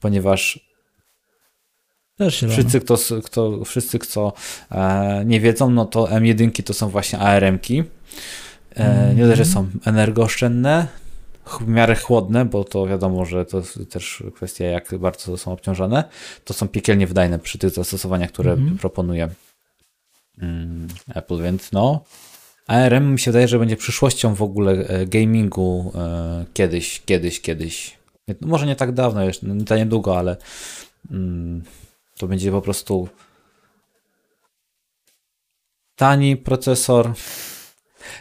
ponieważ 0.00 0.69
wszyscy, 2.28 2.80
kto, 2.80 2.96
kto, 3.24 3.64
wszyscy, 3.64 3.98
kto 3.98 4.32
e, 4.70 5.22
nie 5.26 5.40
wiedzą, 5.40 5.70
no 5.70 5.84
to 5.84 6.04
M1 6.04 6.62
to 6.62 6.74
są 6.74 6.88
właśnie 6.88 7.18
ARM-ki. 7.18 7.84
E, 8.76 8.84
mm. 8.84 9.16
Nie 9.16 9.26
dość, 9.26 9.38
że 9.38 9.44
są 9.44 9.66
energooszczędne, 9.84 10.86
w 11.60 11.68
miarę 11.68 11.96
chłodne, 11.96 12.44
bo 12.44 12.64
to 12.64 12.86
wiadomo, 12.86 13.24
że 13.24 13.44
to 13.44 13.62
też 13.90 14.22
kwestia, 14.34 14.64
jak 14.64 14.98
bardzo 14.98 15.36
są 15.36 15.52
obciążone, 15.52 16.04
to 16.44 16.54
są 16.54 16.68
piekielnie 16.68 17.06
wydajne 17.06 17.38
przy 17.38 17.58
tych 17.58 17.70
zastosowaniach, 17.70 18.30
które 18.30 18.52
mm. 18.52 18.78
proponuje 18.78 19.28
mm, 20.38 20.88
Apple, 21.14 21.42
więc 21.42 21.72
no. 21.72 22.04
ARM 22.66 23.12
mi 23.12 23.18
się 23.18 23.30
wydaje, 23.30 23.48
że 23.48 23.58
będzie 23.58 23.76
przyszłością 23.76 24.34
w 24.34 24.42
ogóle 24.42 24.72
e, 24.72 25.06
gamingu 25.06 25.92
e, 25.94 26.44
kiedyś, 26.52 27.02
kiedyś, 27.04 27.40
kiedyś. 27.40 27.98
Może 28.40 28.66
nie 28.66 28.76
tak 28.76 28.92
dawno, 28.92 29.24
jeszcze 29.24 29.46
nie 29.46 29.64
tak 29.64 29.78
niedługo, 29.78 30.18
ale 30.18 30.36
mm, 31.10 31.62
to 32.20 32.28
będzie 32.28 32.50
po 32.50 32.62
prostu 32.62 33.08
tani 35.96 36.36
procesor. 36.36 37.12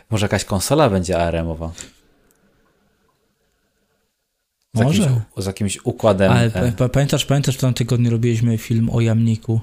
Może 0.09 0.25
jakaś 0.25 0.45
konsola 0.45 0.89
będzie 0.89 1.17
ARM-owa. 1.17 1.71
Z 4.73 4.81
Może. 4.81 5.03
Jakimś, 5.03 5.23
z 5.38 5.45
jakimś 5.45 5.79
układem. 5.83 6.31
Ale 6.31 6.45
e... 6.45 6.89
pamiętasz, 6.89 7.25
pamiętasz, 7.25 7.57
w 7.57 7.59
tym 7.59 7.73
tygodniu 7.73 8.12
robiliśmy 8.12 8.57
film 8.57 8.89
o 8.89 9.01
jamniku. 9.01 9.62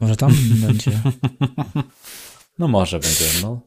Może 0.00 0.16
tam 0.16 0.32
będzie. 0.66 1.00
No 2.58 2.68
może 2.68 3.00
będzie, 3.00 3.24
no. 3.42 3.60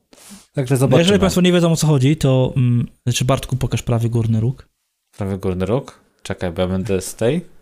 Także 0.53 0.77
zobaczymy. 0.77 1.01
jeżeli 1.01 1.19
Państwo 1.19 1.41
nie 1.41 1.51
wiedzą 1.51 1.71
o 1.71 1.75
co 1.75 1.87
chodzi, 1.87 2.17
to 2.17 2.53
mm, 2.57 2.87
znaczy 3.03 3.25
Bartku 3.25 3.55
pokaż 3.55 3.83
prawy 3.83 4.09
górny 4.09 4.39
róg. 4.39 4.69
Prawy 5.17 5.37
górny 5.37 5.65
róg? 5.65 5.99
Czekaj, 6.23 6.51
bo 6.51 6.61
ja 6.61 6.67
będę 6.67 7.01
z 7.01 7.15
tej. 7.15 7.56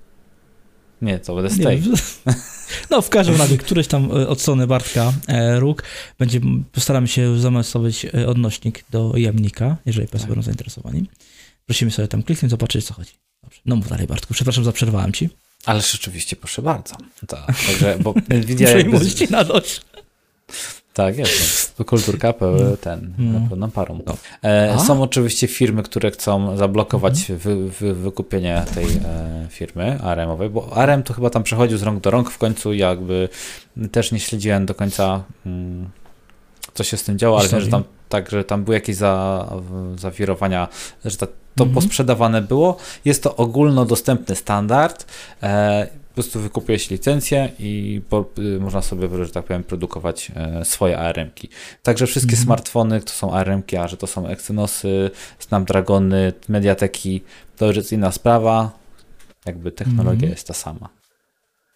Nie, 1.02 1.20
to 1.20 1.36
będę 1.36 1.50
stay. 1.50 1.82
No, 2.90 3.02
w 3.02 3.10
każdym 3.10 3.36
razie, 3.36 3.58
któryś 3.58 3.88
tam 3.88 4.12
e, 4.12 4.28
od 4.28 4.42
strony 4.42 4.68
Bartka 4.68 5.14
e, 5.28 5.60
róg 5.60 5.84
będzie, 6.20 6.40
postaramy 6.72 7.08
się 7.08 7.40
zamontować 7.40 8.06
e, 8.06 8.28
odnośnik 8.28 8.86
do 8.90 9.14
jamnika, 9.18 9.78
jeżeli 9.86 10.08
Państwo 10.08 10.28
tak. 10.28 10.30
będą 10.30 10.42
zainteresowani. 10.42 11.10
Prosimy 11.66 11.92
sobie 11.92 12.08
tam 12.08 12.24
kliknąć, 12.24 12.50
zobaczyć, 12.50 12.86
co 12.86 12.94
chodzi. 12.94 13.12
Dobrze. 13.44 13.62
No 13.66 13.76
mów 13.76 13.90
dalej, 13.90 14.08
Bartku. 14.08 14.34
Przepraszam, 14.34 14.64
zaprzerwałem 14.64 15.14
Ci. 15.14 15.30
Ale 15.66 15.82
rzeczywiście, 15.82 16.36
proszę 16.36 16.62
bardzo. 16.62 16.96
Tak, 17.28 17.46
także, 17.68 17.98
bo 18.00 18.14
Nvidia 18.30 18.70
jakby... 18.70 19.00
na 19.30 19.44
dość. 19.44 19.82
Tak, 20.96 21.18
jest. 21.18 21.80
No. 21.80 21.86
Kulturka 21.86 22.34
mm. 22.42 22.78
ten, 22.78 23.14
mm. 23.20 23.50
pełną 23.50 23.72
parą. 23.72 24.00
No. 24.06 24.18
E, 24.44 24.80
są 24.80 25.04
oczywiście 25.04 25.48
firmy, 25.48 25.84
które 25.84 26.12
chcą 26.12 26.58
zablokować 26.58 27.30
mm. 27.30 27.42
wy, 27.42 27.70
wy, 27.70 27.94
wykupienie 27.94 28.66
tej 28.76 28.86
e, 28.86 29.48
firmy 29.50 30.00
ARM-owej, 30.04 30.50
bo 30.50 30.74
ARM 30.74 31.04
to 31.04 31.14
chyba 31.14 31.30
tam 31.30 31.44
przechodził 31.44 31.78
z 31.78 31.84
rąk 31.84 32.00
do 32.00 32.12
rąk 32.12 32.32
w 32.32 32.38
końcu 32.38 32.74
jakby 32.74 33.30
też 33.92 34.12
nie 34.12 34.20
śledziłem 34.20 34.66
do 34.66 34.76
końca 34.76 35.24
mm, 35.46 35.90
co 36.74 36.84
się 36.84 36.98
z 36.98 37.04
tym 37.04 37.18
działo, 37.18 37.40
ale 37.40 37.50
wiem, 37.50 37.62
że 37.62 37.68
tam 37.68 37.84
tak, 38.10 38.30
że 38.30 38.44
tam 38.44 38.64
były 38.64 38.76
jakieś 38.76 38.96
za, 38.96 39.46
zawirowania, 39.98 40.68
że 41.06 41.18
ta, 41.18 41.28
to 41.28 41.64
mm 41.64 41.72
-hmm. 41.72 41.76
posprzedawane 41.76 42.42
było. 42.42 42.78
Jest 43.06 43.24
to 43.24 43.36
ogólnodostępny 43.36 44.36
standard. 44.36 45.06
E, 45.44 45.88
po 46.16 46.22
prostu 46.22 46.40
wykupuje 46.40 46.80
się 46.80 46.96
licencję 46.96 47.52
i 47.60 48.02
po, 48.10 48.26
y, 48.40 48.60
można 48.60 48.82
sobie, 48.82 49.26
że 49.26 49.32
tak 49.32 49.46
powiem, 49.46 49.64
produkować 49.64 50.32
e, 50.36 50.66
swoje 50.66 50.98
ARM-ki. 50.98 51.50
Także 51.84 52.08
wszystkie 52.08 52.32
mm 52.32 52.42
-hmm. 52.42 52.46
smartfony 52.46 53.02
to 53.02 53.10
są 53.10 53.34
ARM-ki, 53.34 53.78
a 53.78 53.88
że 53.88 53.98
to 53.98 54.08
są 54.08 54.28
Exynosy, 54.28 55.12
Snapdragony, 55.40 56.34
Mediateki, 56.50 57.22
to 57.58 57.66
już 57.68 57.76
jest 57.76 57.92
inna 57.92 58.12
sprawa. 58.12 58.72
Jakby 59.46 59.72
technologia 59.72 60.12
mm 60.12 60.30
-hmm. 60.30 60.30
jest 60.30 60.48
ta 60.48 60.54
sama. 60.54 60.90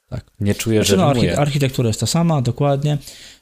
Tak. 0.10 0.25
Nie 0.39 0.56
czuję, 0.56 0.80
Znaczy, 0.80 0.91
że 0.91 0.97
no, 0.97 1.13
rymuje. 1.13 1.39
architektura 1.39 1.88
jest 1.88 1.99
ta 1.99 2.06
sama, 2.06 2.41
dokładnie. 2.41 2.97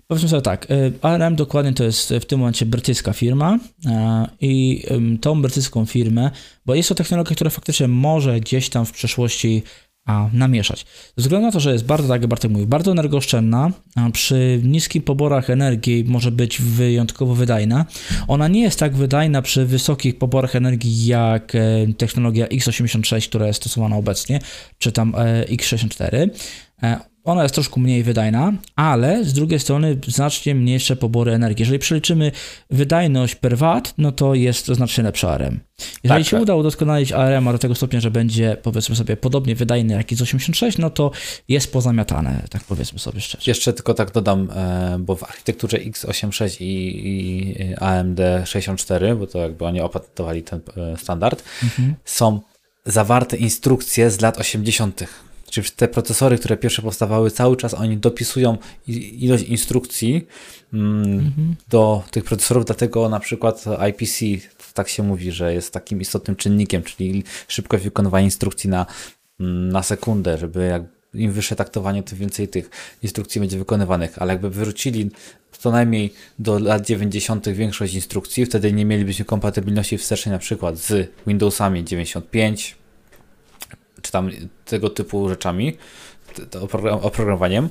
Powiedzmy 0.07 0.29
sobie 0.29 0.41
tak, 0.41 0.71
y, 0.71 0.93
ARM 1.01 1.35
dokładnie 1.35 1.73
to 1.73 1.83
jest 1.83 2.13
w 2.21 2.25
tym 2.25 2.39
momencie 2.39 2.65
brytyjska 2.65 3.13
firma 3.13 3.59
e, 3.85 4.27
i 4.41 4.83
tą 5.21 5.41
brytyjską 5.41 5.85
firmę, 5.85 6.31
bo 6.65 6.75
jest 6.75 6.89
to 6.89 6.95
technologia, 6.95 7.35
która 7.35 7.49
faktycznie 7.49 7.87
może 7.87 8.39
gdzieś 8.39 8.69
tam 8.69 8.85
w 8.85 8.91
przyszłości 8.91 9.63
a, 10.07 10.29
namieszać. 10.33 10.85
Ze 11.17 11.21
względu 11.21 11.45
na 11.45 11.51
to, 11.51 11.59
że 11.59 11.73
jest 11.73 11.85
bardzo, 11.85 12.07
tak 12.07 12.21
jak 12.21 12.29
Bartek 12.29 12.51
mówił, 12.51 12.67
bardzo 12.67 12.91
energooszczędna, 12.91 13.71
przy 14.13 14.61
niskich 14.63 15.03
poborach 15.03 15.49
energii 15.49 16.03
może 16.07 16.31
być 16.31 16.61
wyjątkowo 16.61 17.35
wydajna. 17.35 17.85
Ona 18.27 18.47
nie 18.47 18.61
jest 18.61 18.79
tak 18.79 18.95
wydajna 18.95 19.41
przy 19.41 19.65
wysokich 19.65 20.17
poborach 20.17 20.55
energii 20.55 21.05
jak 21.05 21.55
e, 21.55 21.59
technologia 21.97 22.47
x86, 22.47 23.29
która 23.29 23.47
jest 23.47 23.57
stosowana 23.57 23.95
obecnie, 23.95 24.39
czy 24.77 24.91
tam 24.91 25.15
e, 25.17 25.45
x64. 25.45 26.29
Ona 27.27 27.43
jest 27.43 27.55
troszkę 27.55 27.81
mniej 27.81 28.03
wydajna, 28.03 28.53
ale 28.75 29.23
z 29.25 29.33
drugiej 29.33 29.59
strony 29.59 29.97
znacznie 30.07 30.55
mniejsze 30.55 30.95
pobory 30.95 31.31
energii. 31.33 31.61
Jeżeli 31.61 31.79
przeliczymy 31.79 32.31
wydajność 32.69 33.35
per 33.35 33.57
watt, 33.57 33.93
no 33.97 34.11
to 34.11 34.33
jest 34.35 34.65
to 34.65 34.75
znacznie 34.75 35.03
lepszy 35.03 35.27
ARM. 35.27 35.59
Jeżeli 36.03 36.23
Tak, 36.23 36.29
się 36.29 36.37
tak. 36.37 36.41
uda 36.43 36.55
udoskonalić 36.55 37.11
ARM 37.11 37.45
do 37.45 37.57
tego 37.57 37.75
stopnia, 37.75 37.99
że 37.99 38.11
będzie 38.11 38.57
powiedzmy 38.63 38.95
sobie 38.95 39.17
podobnie 39.17 39.55
wydajny 39.55 39.93
jak 39.93 40.07
x86, 40.07 40.79
no 40.79 40.89
to 40.89 41.11
jest 41.47 41.71
pozamiatane, 41.73 42.43
tak 42.49 42.63
powiedzmy 42.63 42.99
sobie 42.99 43.21
szczerze. 43.21 43.43
Jeszcze 43.47 43.73
tylko 43.73 43.93
tak 43.93 44.11
dodam, 44.11 44.49
e, 44.55 44.97
bo 44.99 45.15
w 45.15 45.23
architekturze 45.23 45.77
x86 45.77 46.61
i, 46.61 47.07
i 47.07 47.75
AMD 47.75 48.19
64, 48.45 49.15
bo 49.15 49.27
to 49.27 49.39
jakby 49.39 49.65
oni 49.65 49.81
opatentowali 49.81 50.43
ten 50.43 50.59
e, 50.77 50.97
standard, 50.97 51.43
Mhm. 51.63 51.95
są 52.05 52.39
zawarte 52.85 53.37
instrukcje 53.37 54.11
z 54.11 54.21
lat 54.21 54.37
80. 54.37 55.03
Czyli 55.49 55.67
te 55.75 55.87
procesory, 55.87 56.37
które 56.37 56.57
pierwsze 56.57 56.81
powstawały, 56.81 57.31
cały 57.31 57.57
czas 57.57 57.73
oni 57.73 57.97
dopisują 57.97 58.57
ilość 59.17 59.43
instrukcji 59.43 60.27
mm, 60.73 61.55
do 61.69 62.03
tych 62.11 62.23
procesorów, 62.23 62.65
dlatego 62.65 63.09
na 63.09 63.19
przykład 63.19 63.65
IPC, 63.89 64.25
tak 64.73 64.89
się 64.89 65.03
mówi, 65.03 65.31
że 65.31 65.53
jest 65.53 65.73
takim 65.73 66.01
istotnym 66.01 66.35
czynnikiem, 66.35 66.83
czyli 66.83 67.23
szybkość 67.47 67.83
wykonywania 67.83 68.25
instrukcji 68.25 68.69
na, 68.69 68.85
mm, 69.39 69.69
na 69.69 69.83
sekundę, 69.83 70.37
żeby 70.37 70.67
jak 70.67 70.83
im 71.13 71.31
wyższe 71.31 71.55
taktowanie, 71.55 72.03
tym 72.03 72.17
więcej 72.17 72.47
tych 72.47 72.69
instrukcji 73.03 73.41
będzie 73.41 73.57
wykonywanych, 73.57 74.21
ale 74.21 74.33
jakby 74.33 74.49
wrócili 74.49 75.09
co 75.59 75.71
najmniej 75.71 76.13
do 76.39 76.59
lat 76.59 76.85
90. 76.85 77.47
większość 77.53 77.93
instrukcji, 77.93 78.45
wtedy 78.45 78.73
nie 78.73 78.85
mielibyśmy 78.85 79.25
kompatybilności 79.25 79.97
wstecznej 79.97 80.33
na 80.33 80.39
przykład 80.39 80.77
z 80.77 81.11
Windowsami 81.27 81.83
95, 81.83 82.75
czy 84.07 84.11
tam 84.11 84.29
tego 84.65 84.89
typu 84.89 85.29
rzeczami, 85.29 85.77
oprogram- 86.51 86.99
oprogramowaniem, 87.01 87.69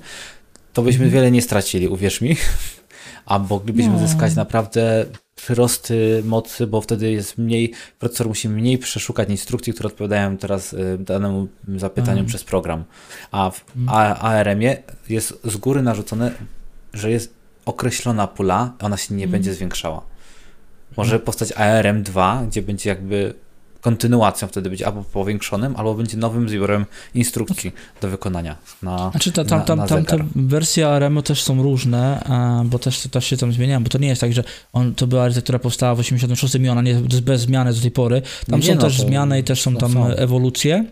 to 0.73 0.83
byśmy 0.83 1.09
wiele 1.11 1.31
nie 1.31 1.43
stracili, 1.43 1.89
uwierz 1.89 2.21
mi. 2.21 2.37
A 3.27 3.39
moglibyśmy 3.39 3.93
No. 3.93 3.99
zyskać 4.09 4.35
naprawdę 4.35 5.07
przyrosty 5.35 6.23
mocy, 6.25 6.67
bo 6.67 6.81
wtedy 6.81 7.11
jest 7.11 7.39
mniej, 7.39 7.73
procesor 7.99 8.27
musi 8.29 8.49
mniej 8.49 8.79
przeszukać 8.79 9.29
instrukcji, 9.31 9.73
które 9.73 9.87
odpowiadają 9.87 10.37
teraz 10.37 10.73
y, 10.73 10.99
danemu 11.01 11.49
zapytaniu 11.77 12.11
Mhm. 12.13 12.27
przez 12.27 12.45
program. 12.45 12.85
A 13.31 13.51
w 13.51 13.65
A- 13.87 14.19
ARM-ie 14.21 14.83
jest 15.09 15.41
z 15.45 15.57
góry 15.57 15.83
narzucone, 15.83 16.33
że 16.93 17.11
jest 17.11 17.35
określona 17.65 18.27
pula, 18.27 18.73
ona 18.81 18.97
się 18.97 19.15
nie 19.15 19.29
będzie 19.29 19.55
zwiększała. 19.55 20.03
Może 20.97 21.19
powstać 21.19 21.53
ARM2, 21.53 22.47
gdzie 22.49 22.63
będzie 22.63 22.91
jakby 22.91 23.35
kontynuacją, 23.91 24.49
wtedy 24.49 24.69
będzie 24.71 24.87
albo 24.87 25.03
powiększonym, 25.05 25.77
albo 25.77 25.95
będzie 25.95 26.17
nowym 26.17 26.49
zbiorem 26.49 26.87
instrukcji 27.15 27.73
do 28.01 28.09
wykonania. 28.09 28.57
Na, 28.83 29.11
Znaczy 29.11 29.33
ta, 29.33 29.45
tam, 29.45 29.59
na- 29.59 29.65
tam, 29.65 29.79
na 29.79 29.87
tam 29.87 30.05
te 30.05 30.19
wersje 30.37 30.89
ARM-u 30.89 31.23
też 31.23 31.43
są 31.43 31.63
różne, 31.63 32.25
bo 32.65 32.79
też, 32.79 33.01
też 33.01 33.27
się 33.27 33.37
tam 33.37 33.53
zmieniają, 33.53 33.83
bo 33.83 33.89
to 33.89 33.99
nie 33.99 34.09
jest 34.09 34.21
tak, 34.21 34.33
że 34.33 34.45
on, 34.73 34.95
to 34.95 35.07
była 35.07 35.23
architektura 35.23 35.59
powstała 35.59 35.95
w 35.95 35.99
86 36.01 36.55
i 36.55 36.69
ona 36.69 36.83
nie 36.83 36.91
jest 36.91 37.21
bez 37.21 37.41
zmiany 37.41 37.73
do 37.75 37.81
tej 37.81 37.91
pory. 37.91 38.23
Tam 38.51 38.61
Nie, 38.61 38.67
są 38.67 38.75
no, 38.75 38.81
też 38.81 38.97
to- 38.97 39.03
zmiany 39.03 39.41
i 39.41 39.45
też 39.45 39.63
są 39.63 39.77
tam 39.77 39.93
są. 39.93 40.07
ewolucje. 40.07 40.85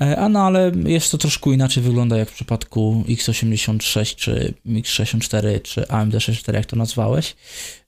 E, 0.00 0.16
A 0.18 0.28
no 0.28 0.40
ale 0.46 0.72
jest 0.84 1.10
to 1.12 1.18
troszkę 1.18 1.50
inaczej 1.50 1.82
wygląda 1.82 2.16
jak 2.16 2.30
w 2.30 2.34
przypadku 2.34 3.04
x86 3.08 4.14
czy 4.16 4.54
x64 4.66 5.62
czy 5.62 5.88
AMD 5.88 6.12
64, 6.12 6.58
jak 6.58 6.66
to 6.66 6.76
nazwałeś, 6.76 7.36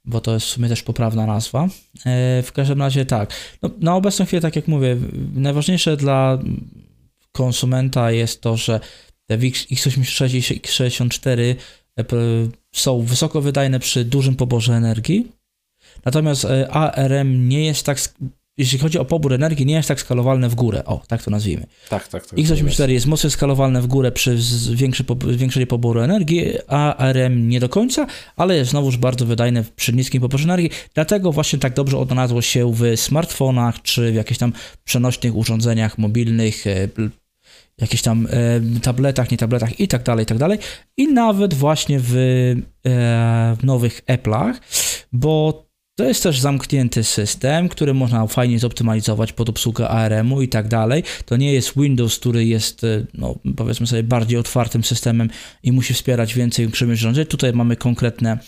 bo 0.05 0.21
to 0.21 0.35
jest 0.35 0.47
w 0.47 0.51
sumie 0.51 0.69
też 0.69 0.83
poprawna 0.83 1.27
nazwa. 1.27 1.69
E, 2.07 2.43
W 2.43 2.53
każdym 2.53 2.79
razie 2.83 3.07
tak. 3.07 3.33
No, 3.63 3.71
na 3.81 3.97
obecną 3.97 4.27
chwilę, 4.27 4.43
tak 4.43 4.57
jak 4.57 4.69
mówię, 4.69 4.97
najważniejsze 5.35 5.97
dla 5.97 6.39
konsumenta 7.33 8.11
jest 8.11 8.41
to, 8.41 8.57
że 8.57 8.81
te 9.27 9.35
X- 9.35 9.67
x86 9.71 10.55
i 10.55 10.61
x64 10.61 11.41
e, 11.99 12.05
są 12.75 13.03
wysoko 13.03 13.41
wydajne 13.41 13.81
przy 13.81 14.05
dużym 14.05 14.37
poborze 14.37 14.75
energii. 14.75 15.33
Natomiast 16.05 16.47
ARM 16.71 17.49
nie 17.49 17.65
jest 17.67 17.87
tak, 17.87 17.99
jeśli 18.59 18.79
chodzi 18.79 18.99
o 18.99 19.05
pobór 19.05 19.33
energii, 19.33 19.67
nie 19.67 19.75
jest 19.75 19.89
tak 19.89 20.01
skalowalne 20.01 20.49
w 20.49 20.55
górę. 20.55 20.85
O, 20.85 21.03
tak 21.09 21.23
to 21.23 21.31
nazwijmy. 21.31 21.67
Tak, 21.89 22.09
tak. 22.09 22.27
tak 22.27 22.39
x84 22.39 22.89
jest 22.89 23.07
mocno 23.07 23.31
skalowalne 23.31 23.83
w 23.83 23.87
górę 23.87 24.13
przy 24.13 24.39
zwiększeniu 24.39 25.67
poboru 25.67 26.01
energii, 26.01 26.45
a 26.69 26.97
ARM 26.97 27.49
nie 27.49 27.61
do 27.61 27.69
końca, 27.69 28.07
ale 28.37 28.57
jest 28.57 28.71
znowuż 28.71 28.97
bardzo 28.97 29.27
wydajne 29.27 29.65
przy 29.77 29.93
niskim 29.93 30.21
poborze 30.21 30.45
energii. 30.45 30.71
Dlatego 30.95 31.33
właśnie 31.33 31.59
tak 31.59 31.75
dobrze 31.75 31.99
odnalazło 31.99 32.43
się 32.43 32.73
w 32.75 32.83
smartfonach 32.97 33.83
czy 33.83 34.13
w 34.13 34.15
jakichś 34.15 34.39
tam 34.39 34.53
przenośnych 34.85 35.37
urządzeniach 35.37 35.99
mobilnych, 35.99 36.67
e, 36.67 36.89
jakichś 37.79 38.03
tam 38.03 38.27
e, 38.31 38.81
tabletach, 38.81 39.31
nie 39.31 39.39
tabletach 39.39 39.81
i 39.81 39.89
tak 39.89 40.03
dalej, 40.03 40.23
i 40.23 40.27
tak 40.27 40.39
dalej. 40.39 40.59
I 40.97 41.13
nawet 41.13 41.55
właśnie 41.55 42.01
w, 42.01 42.15
e, 42.15 42.57
w 43.61 43.65
nowych 43.65 44.03
Apple'ach, 44.07 44.55
bo 45.13 45.68
to 45.99 46.05
jest 46.05 46.23
też 46.23 46.41
zamknięty 46.41 47.05
system, 47.05 47.69
który 47.69 47.95
można 47.95 48.27
fajnie 48.27 48.59
zoptymalizować 48.59 49.33
pod 49.33 49.49
obsługę 49.49 49.89
ARM-u 49.89 50.43
i 50.43 50.49
tak 50.49 50.69
dalej. 50.69 51.03
To 51.27 51.37
nie 51.37 51.53
jest 51.53 51.73
Windows, 51.77 52.19
który 52.19 52.45
jest, 52.45 52.85
e, 52.85 53.05
no, 53.15 53.35
powiedzmy 53.57 53.87
sobie, 53.87 54.03
bardziej 54.03 54.39
otwartym 54.39 54.85
systemem 54.85 55.31
i 55.63 55.73
musi 55.73 55.95
wspierać 55.95 56.35
więcej 56.35 56.69
urządzeń. 56.93 57.27
Tutaj 57.27 57.53
mamy 57.53 57.77
konkretne 57.77 58.39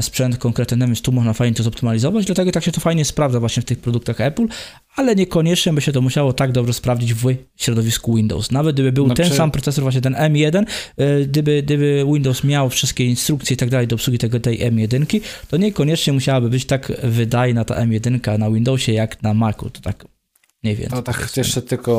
sprzęt, 0.00 0.38
konkretny 0.38 0.86
więc 0.86 1.02
tu 1.02 1.12
można 1.12 1.32
fajnie 1.32 1.54
to 1.56 1.62
zoptymalizować, 1.62 2.26
dlatego 2.26 2.52
tak 2.52 2.64
się 2.64 2.72
to 2.72 2.80
fajnie 2.80 3.04
sprawdza 3.04 3.40
właśnie 3.40 3.62
w 3.62 3.66
tych 3.66 3.78
produktach 3.78 4.20
Apple, 4.20 4.46
ale 4.96 5.16
niekoniecznie 5.16 5.72
by 5.72 5.80
się 5.80 5.92
to 5.92 6.00
musiało 6.00 6.32
tak 6.32 6.52
dobrze 6.52 6.72
sprawdzić 6.72 7.14
w 7.14 7.34
środowisku 7.56 8.14
Windows. 8.14 8.50
Nawet 8.50 8.76
gdyby 8.76 8.92
był 8.92 9.06
Znaczy- 9.06 9.22
ten 9.22 9.32
sam 9.32 9.50
procesor, 9.50 9.82
właśnie 9.82 10.00
ten 10.00 10.14
M1, 10.14 10.64
e, 10.96 11.24
gdyby, 11.24 11.62
gdyby 11.62 12.04
Windows 12.12 12.44
miał 12.44 12.70
wszystkie 12.70 13.04
instrukcje 13.04 13.54
i 13.54 13.56
tak 13.56 13.70
dalej 13.70 13.86
do 13.86 13.94
obsługi 13.94 14.18
tego, 14.18 14.40
tej 14.40 14.60
M1, 14.60 15.20
to 15.48 15.56
niekoniecznie 15.56 16.12
musiałaby 16.12 16.50
być 16.50 16.64
tak 16.64 16.92
wydajna 17.02 17.64
ta 17.64 17.74
M1 17.74 18.38
na 18.38 18.50
Windowsie 18.50 18.92
jak 18.92 19.22
na 19.22 19.34
Macu. 19.34 19.70
To 19.70 19.80
tak 19.80 20.04
mniej 20.62 20.76
więcej. 20.76 20.96
No 20.96 21.02
tak, 21.02 21.32
jeszcze 21.36 21.62
tylko, 21.62 21.92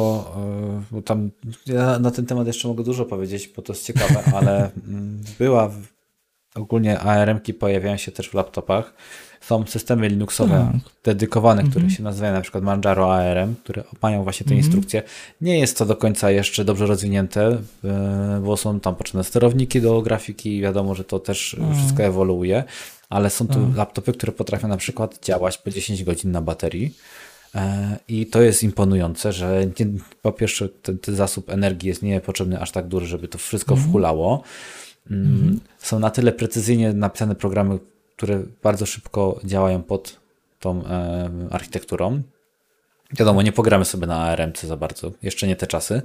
e, 0.81 0.93
bo 0.93 1.01
tam 1.01 1.31
ja 1.65 1.99
na 1.99 2.11
ten 2.11 2.25
temat 2.25 2.47
jeszcze 2.47 2.67
mogę 2.67 2.83
dużo 2.83 3.05
powiedzieć, 3.05 3.49
bo 3.55 3.61
to 3.61 3.73
jest 3.73 3.85
ciekawe, 3.85 4.23
ale 4.33 4.71
mm, 4.87 5.21
była 5.39 5.71
ogólnie 6.55 6.99
ARM-ki 6.99 7.53
pojawiają 7.53 7.97
się 7.97 8.11
też 8.11 8.29
w 8.29 8.33
laptopach. 8.33 8.93
Są 9.41 9.65
systemy 9.67 10.07
Linuxowe 10.09 10.69
Tak. 10.73 10.91
dedykowane, 11.03 11.61
które 11.61 11.75
Mhm. 11.75 11.89
się 11.97 12.03
nazywają 12.03 12.33
na 12.33 12.41
przykład 12.41 12.63
Manjaro 12.63 13.15
ARM, 13.15 13.55
które 13.63 13.83
mają 14.01 14.23
właśnie 14.23 14.43
te 14.45 14.51
Mhm. 14.53 14.65
instrukcje. 14.65 15.03
Nie 15.41 15.59
jest 15.59 15.77
to 15.77 15.85
do 15.85 15.95
końca 15.95 16.31
jeszcze 16.31 16.65
dobrze 16.65 16.85
rozwinięte, 16.85 17.57
e, 17.83 18.41
bo 18.43 18.57
są 18.57 18.79
tam 18.79 18.95
potrzebne 18.95 19.23
sterowniki 19.23 19.81
do 19.81 20.01
grafiki 20.01 20.57
i 20.57 20.61
wiadomo, 20.61 20.95
że 20.95 21.03
to 21.03 21.19
też 21.19 21.53
Mhm. 21.53 21.77
wszystko 21.79 22.03
ewoluuje, 22.03 22.63
ale 23.09 23.29
są 23.29 23.47
tu 23.47 23.53
Mhm. 23.59 23.75
laptopy, 23.75 24.13
które 24.13 24.31
potrafią 24.31 24.67
na 24.67 24.77
przykład 24.77 25.25
działać 25.25 25.57
po 25.57 25.71
10 25.71 26.03
godzin 26.03 26.31
na 26.31 26.41
baterii. 26.41 26.95
E, 27.55 27.97
I 28.07 28.25
to 28.25 28.41
jest 28.41 28.63
imponujące, 28.63 29.33
że 29.33 29.65
nie, 29.79 29.87
po 30.21 30.31
pierwsze 30.31 30.69
ten, 30.69 30.97
ten 30.97 31.15
zasób 31.15 31.49
energii 31.49 31.87
jest 31.89 32.01
niepotrzebny 32.03 32.59
aż 32.61 32.71
tak 32.71 32.87
duży, 32.87 33.07
żeby 33.07 33.27
to 33.27 33.37
wszystko 33.37 33.75
whulało. 33.75 34.43
Mm, 35.11 35.59
Są 35.77 35.99
na 35.99 36.09
tyle 36.09 36.31
precyzyjnie 36.31 36.93
napisane 36.93 37.35
programy, 37.35 37.79
które 38.17 38.43
bardzo 38.63 38.85
szybko 38.85 39.39
działają 39.43 39.83
pod 39.83 40.19
tą 40.59 40.85
e, 40.85 41.29
architekturą. 41.51 42.21
Wiadomo, 43.19 43.41
nie 43.41 43.51
pogramy 43.51 43.85
sobie 43.85 44.07
na 44.07 44.17
ARMC 44.17 44.63
za 44.63 44.77
bardzo, 44.77 45.11
jeszcze 45.21 45.47
nie 45.47 45.55
te 45.55 45.67
czasy, 45.67 46.01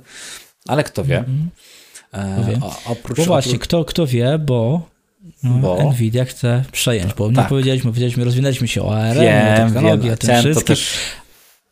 ale 0.69 0.85
kto 0.85 1.05
wie. 1.05 1.25
E, 2.13 2.37
Kto 2.43 2.51
wie. 2.51 2.59
oprócz, 2.87 3.19
Bo 3.19 3.25
właśnie, 3.25 3.53
oprócz, 3.53 3.63
kto, 3.69 3.85
kto 3.85 4.07
wie, 4.07 4.39
bo, 4.39 4.83
no, 5.43 5.55
Bo? 5.59 5.91
Nvidia 5.91 6.25
chce 6.25 6.65
przejąć, 6.73 7.15
bo 7.15 7.33
Tak. 7.33 7.49
powiedzieliśmy, 7.49 7.91
powiedzieliśmy, 7.91 8.25
rozwinęliśmy 8.25 8.69
się 8.69 8.83
o 8.83 8.97
ARM, 8.99 9.19
o 9.19 9.23
wiem, 9.23 9.57
technologii, 9.73 10.05
wiem, 10.05 10.15
o 10.15 10.17
tym 10.17 10.27
chciałem 10.29 10.45
to 10.45 10.51
wszystkim, 10.51 10.67
też 10.77 10.97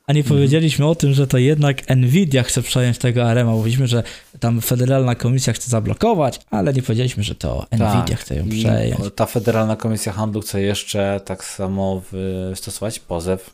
a 0.07 0.13
nie 0.13 0.25
powiedzieliśmy 0.25 0.87
o 0.87 0.95
tym, 0.95 1.13
że 1.15 1.27
to 1.27 1.39
jednak 1.39 1.97
Nvidia 1.97 2.43
chce 2.43 2.63
przejąć 2.63 2.99
tego 2.99 3.25
ARM, 3.31 3.49
a 3.49 3.53
mówiliśmy, 3.53 3.87
że 3.87 4.03
tam 4.41 4.61
federalna 4.61 5.15
komisja 5.15 5.53
chce 5.53 5.71
zablokować, 5.71 6.41
ale 6.51 6.73
nie 6.73 6.83
powiedzieliśmy, 6.83 7.23
że 7.23 7.35
to 7.35 7.67
Nvidia 7.73 8.17
chce 8.17 8.35
ją 8.37 8.43
Tak. 8.45 8.53
Przejąć. 8.53 9.01
Ta 9.15 9.27
Federalna 9.27 9.77
Komisja 9.77 10.13
Handlu 10.13 10.41
chce 10.41 10.63
jeszcze 10.63 11.21
tak 11.25 11.45
samo 11.45 12.03
wystosować 12.51 12.99
pozew 12.99 13.51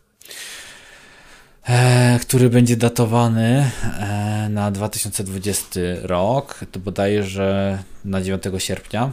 e, 1.69 2.19
który 2.23 2.51
będzie 2.51 2.77
datowany 2.77 3.71
e, 4.01 4.49
na 4.51 4.71
2020 4.71 5.81
rok, 6.03 6.61
to 6.73 6.81
bodajże 6.81 7.79
na 8.05 8.23
9 8.23 8.43
sierpnia, 8.59 9.11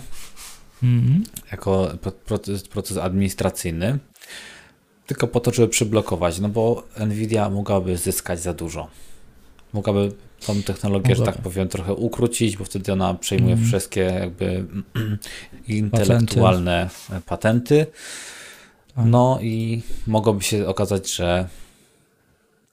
Mhm. 0.84 1.24
jako 1.52 1.92
pro- 2.02 2.12
proces, 2.12 2.64
proces 2.68 2.98
administracyjny. 2.98 4.00
Tylko 5.08 5.28
po 5.28 5.40
to, 5.40 5.54
żeby 5.54 5.68
przyblokować, 5.68 6.40
no 6.40 6.50
bo 6.50 6.84
Nvidia 7.08 7.50
mogłaby 7.50 7.98
zyskać 7.98 8.40
za 8.42 8.54
dużo. 8.54 8.88
Mogłaby 9.74 10.12
tą 10.46 10.64
technologię, 10.64 11.16
że 11.16 11.24
tak 11.24 11.38
powiem, 11.38 11.68
trochę 11.68 11.94
ukrócić, 11.94 12.58
bo 12.58 12.66
wtedy 12.66 12.94
ona 12.94 13.14
przejmuje 13.14 13.54
Mhm. 13.54 13.70
wszystkie 13.70 14.02
jakby 14.02 14.66
intelektualne 15.68 16.90
patenty. 17.26 17.86
Tak. 18.96 19.06
No 19.06 19.40
i 19.42 19.82
mogłoby 20.08 20.44
się 20.44 20.68
okazać, 20.68 21.16
że 21.16 21.48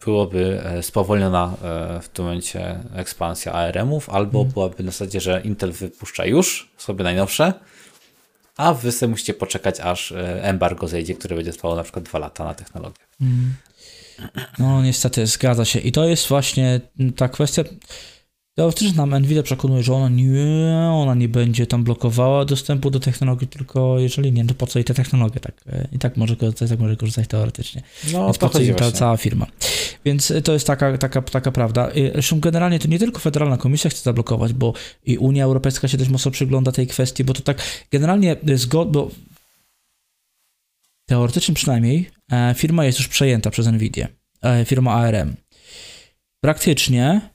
byłoby 0.05 0.61
e, 0.65 0.83
spowolniona 0.83 1.55
e, 1.63 2.01
w 2.01 2.09
tym 2.09 2.25
momencie 2.25 2.81
ekspansja 2.95 3.53
ARM-ów, 3.53 4.11
albo 4.11 4.39
Mhm. 4.39 4.53
byłaby 4.55 4.83
na 4.83 4.91
zasadzie, 4.91 5.21
że 5.21 5.41
Intel 5.45 5.73
wypuszcza 5.73 6.27
już 6.27 6.71
sobie 6.77 7.05
najnowsze, 7.05 7.53
a 8.57 8.75
wy 8.75 8.93
sobie 8.93 9.11
musicie 9.11 9.35
poczekać, 9.35 9.81
aż 9.81 10.13
e, 10.13 10.45
embargo 10.45 10.89
zejdzie, 10.89 11.15
które 11.15 11.37
będzie 11.37 11.53
trwało 11.53 11.77
na 11.77 11.83
przykład 11.83 12.05
dwa 12.05 12.19
lata 12.19 12.45
na 12.45 12.55
technologię. 12.55 13.05
Mm. 13.21 13.55
No 14.59 14.83
niestety, 14.83 15.27
zgadza 15.27 15.65
się. 15.65 15.79
I 15.79 15.93
to 15.93 16.05
jest 16.05 16.29
właśnie 16.29 16.81
ta 17.17 17.29
kwestia. 17.29 17.63
Teoretycznie 18.55 18.97
nam 18.97 19.19
Nvidia 19.19 19.43
przekonuje, 19.43 19.83
że 19.83 19.95
ona 19.95 20.09
nie, 20.09 20.91
ona 20.93 21.15
nie 21.15 21.29
będzie 21.29 21.67
tam 21.67 21.85
blokowała 21.85 22.45
dostępu 22.45 22.91
do 22.91 23.01
technologii, 23.01 23.49
tylko 23.49 23.99
jeżeli 23.99 24.33
nie, 24.33 24.47
to 24.47 24.55
po 24.55 24.67
co 24.67 24.79
i 24.79 24.85
te 24.85 24.95
technologie, 24.95 25.41
tak? 25.41 25.55
E, 25.67 25.89
I 25.93 25.99
tak 25.99 26.17
może 26.17 26.37
korzystać, 26.37 26.71
tak 26.71 26.79
może 26.79 26.97
korzystać 26.97 27.29
teoretycznie. 27.29 27.83
No 28.13 28.25
Więc 28.25 28.39
to 28.39 28.49
po 28.49 28.53
co 28.53 28.63
im 28.63 28.75
ta 28.75 28.93
cała 28.93 29.17
firma. 29.17 29.47
Więc 30.05 30.31
y, 30.31 30.43
to 30.43 30.53
jest 30.53 30.67
taka, 30.67 30.99
taka, 30.99 31.23
taka 31.23 31.53
prawda. 31.53 31.91
Y, 31.97 32.11
Zresztą 32.13 32.41
generalnie 32.41 32.79
to 32.79 32.89
nie 32.89 32.99
tylko 32.99 33.19
Federalna 33.19 33.57
Komisja 33.57 33.91
chce 33.91 34.03
zablokować, 34.03 34.53
bo 34.53 34.73
i 35.05 35.19
Unia 35.19 35.45
Europejska 35.45 35.89
się 35.89 35.99
dość 35.99 36.11
mocno 36.11 36.31
przygląda 36.31 36.73
tej 36.73 36.87
kwestii, 36.87 37.25
bo 37.25 37.33
to 37.35 37.43
tak 37.43 37.63
generalnie 37.91 38.37
zgod, 38.55 38.91
bo 38.91 39.11
teoretycznie 41.07 41.55
przynajmniej 41.55 42.11
e, 42.33 42.55
firma 42.55 42.85
jest 42.85 42.99
już 42.99 43.09
przejęta 43.09 43.51
przez 43.51 43.67
Nvidia, 43.67 44.09
e, 44.43 44.65
firma 44.65 44.93
ARM. 44.93 45.35
Praktycznie 46.41 47.05
e, 47.05 47.32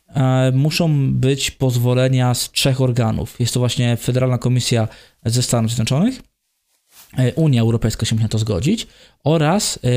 muszą 0.54 1.14
być 1.14 1.52
pozwolenia 1.52 2.34
z 2.34 2.52
trzech 2.52 2.82
organów. 2.82 3.40
Jest 3.40 3.54
to 3.54 3.60
właśnie 3.60 3.98
Federalna 3.98 4.38
Komisja 4.38 4.88
ze 5.26 5.44
Stanów 5.44 5.72
Zjednoczonych, 5.72 6.20
e, 6.20 6.37
Unia 7.36 7.62
Europejska 7.62 8.06
się 8.06 8.16
musi 8.16 8.24
na 8.24 8.30
to 8.30 8.38
zgodzić 8.38 8.88
oraz 9.24 9.80
e, 9.84 9.90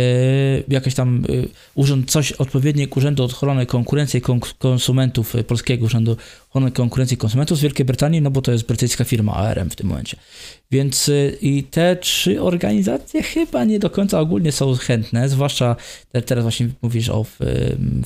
jakiś 0.68 0.94
tam 0.94 1.24
e, 1.28 1.32
urząd, 1.74 2.10
coś, 2.10 2.32
odpowiednik 2.32 2.96
Urzędu 2.96 3.24
Ochrony 3.24 3.66
Konkurencji 3.66 4.18
i 4.18 4.22
Kon- 4.22 4.40
Konsumentów, 4.58 5.36
e, 5.36 5.44
Polskiego 5.44 5.84
Urzędu 5.86 6.16
Ochrony 6.50 6.70
Konkurencji 6.70 7.14
i 7.14 7.18
Konsumentów 7.18 7.58
z 7.58 7.60
Wielkiej 7.60 7.86
Brytanii, 7.86 8.20
no 8.20 8.30
bo 8.30 8.42
to 8.42 8.52
jest 8.52 8.66
brytyjska 8.66 9.04
firma 9.04 9.34
ARM 9.34 9.70
w 9.70 9.76
tym 9.76 9.86
momencie. 9.86 10.16
Więc 10.70 11.08
e, 11.08 11.30
i 11.30 11.62
te 11.64 11.96
trzy 11.96 12.42
organizacje 12.42 13.22
chyba 13.22 13.64
nie 13.64 13.78
do 13.78 13.90
końca 13.90 14.20
ogólnie 14.20 14.52
są 14.52 14.74
chętne, 14.74 15.28
zwłaszcza 15.28 15.76
te, 16.12 16.22
teraz 16.22 16.44
właśnie 16.44 16.68
mówisz 16.82 17.08
o 17.08 17.26
e, 17.40 17.46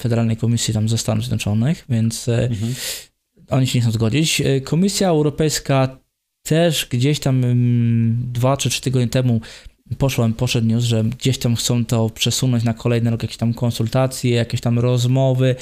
Federalnej 0.01 0.37
Komisji 0.37 0.75
tam 0.75 0.89
ze 0.89 0.99
Stanów 0.99 1.25
Zjednoczonych, 1.25 1.85
więc 1.89 2.29
e, 2.29 2.43
Mhm. 2.45 2.75
oni 3.51 3.67
się 3.67 3.79
nie 3.79 3.83
chcą 3.83 3.91
zgodzić. 3.91 4.41
E, 4.41 4.61
Komisja 4.61 5.09
Europejska 5.09 6.04
też 6.49 6.87
gdzieś 6.91 7.21
tam 7.21 7.45
mm, 7.45 8.33
dwa 8.33 8.57
czy 8.57 8.71
trzy 8.71 8.81
tygodnie 8.81 9.09
temu 9.09 9.41
poszłem, 9.99 10.35
poszedł 10.35 10.67
news, 10.67 10.85
że 10.85 11.05
gdzieś 11.05 11.39
tam 11.39 11.57
chcą 11.57 11.85
to 11.85 12.11
przesunąć 12.11 12.65
na 12.65 12.75
kolejny 12.75 13.11
rok, 13.11 13.23
jakieś 13.23 13.37
tam 13.37 13.55
konsultacje, 13.55 14.31
jakieś 14.31 14.61
tam 14.61 14.79
rozmowy. 14.79 15.55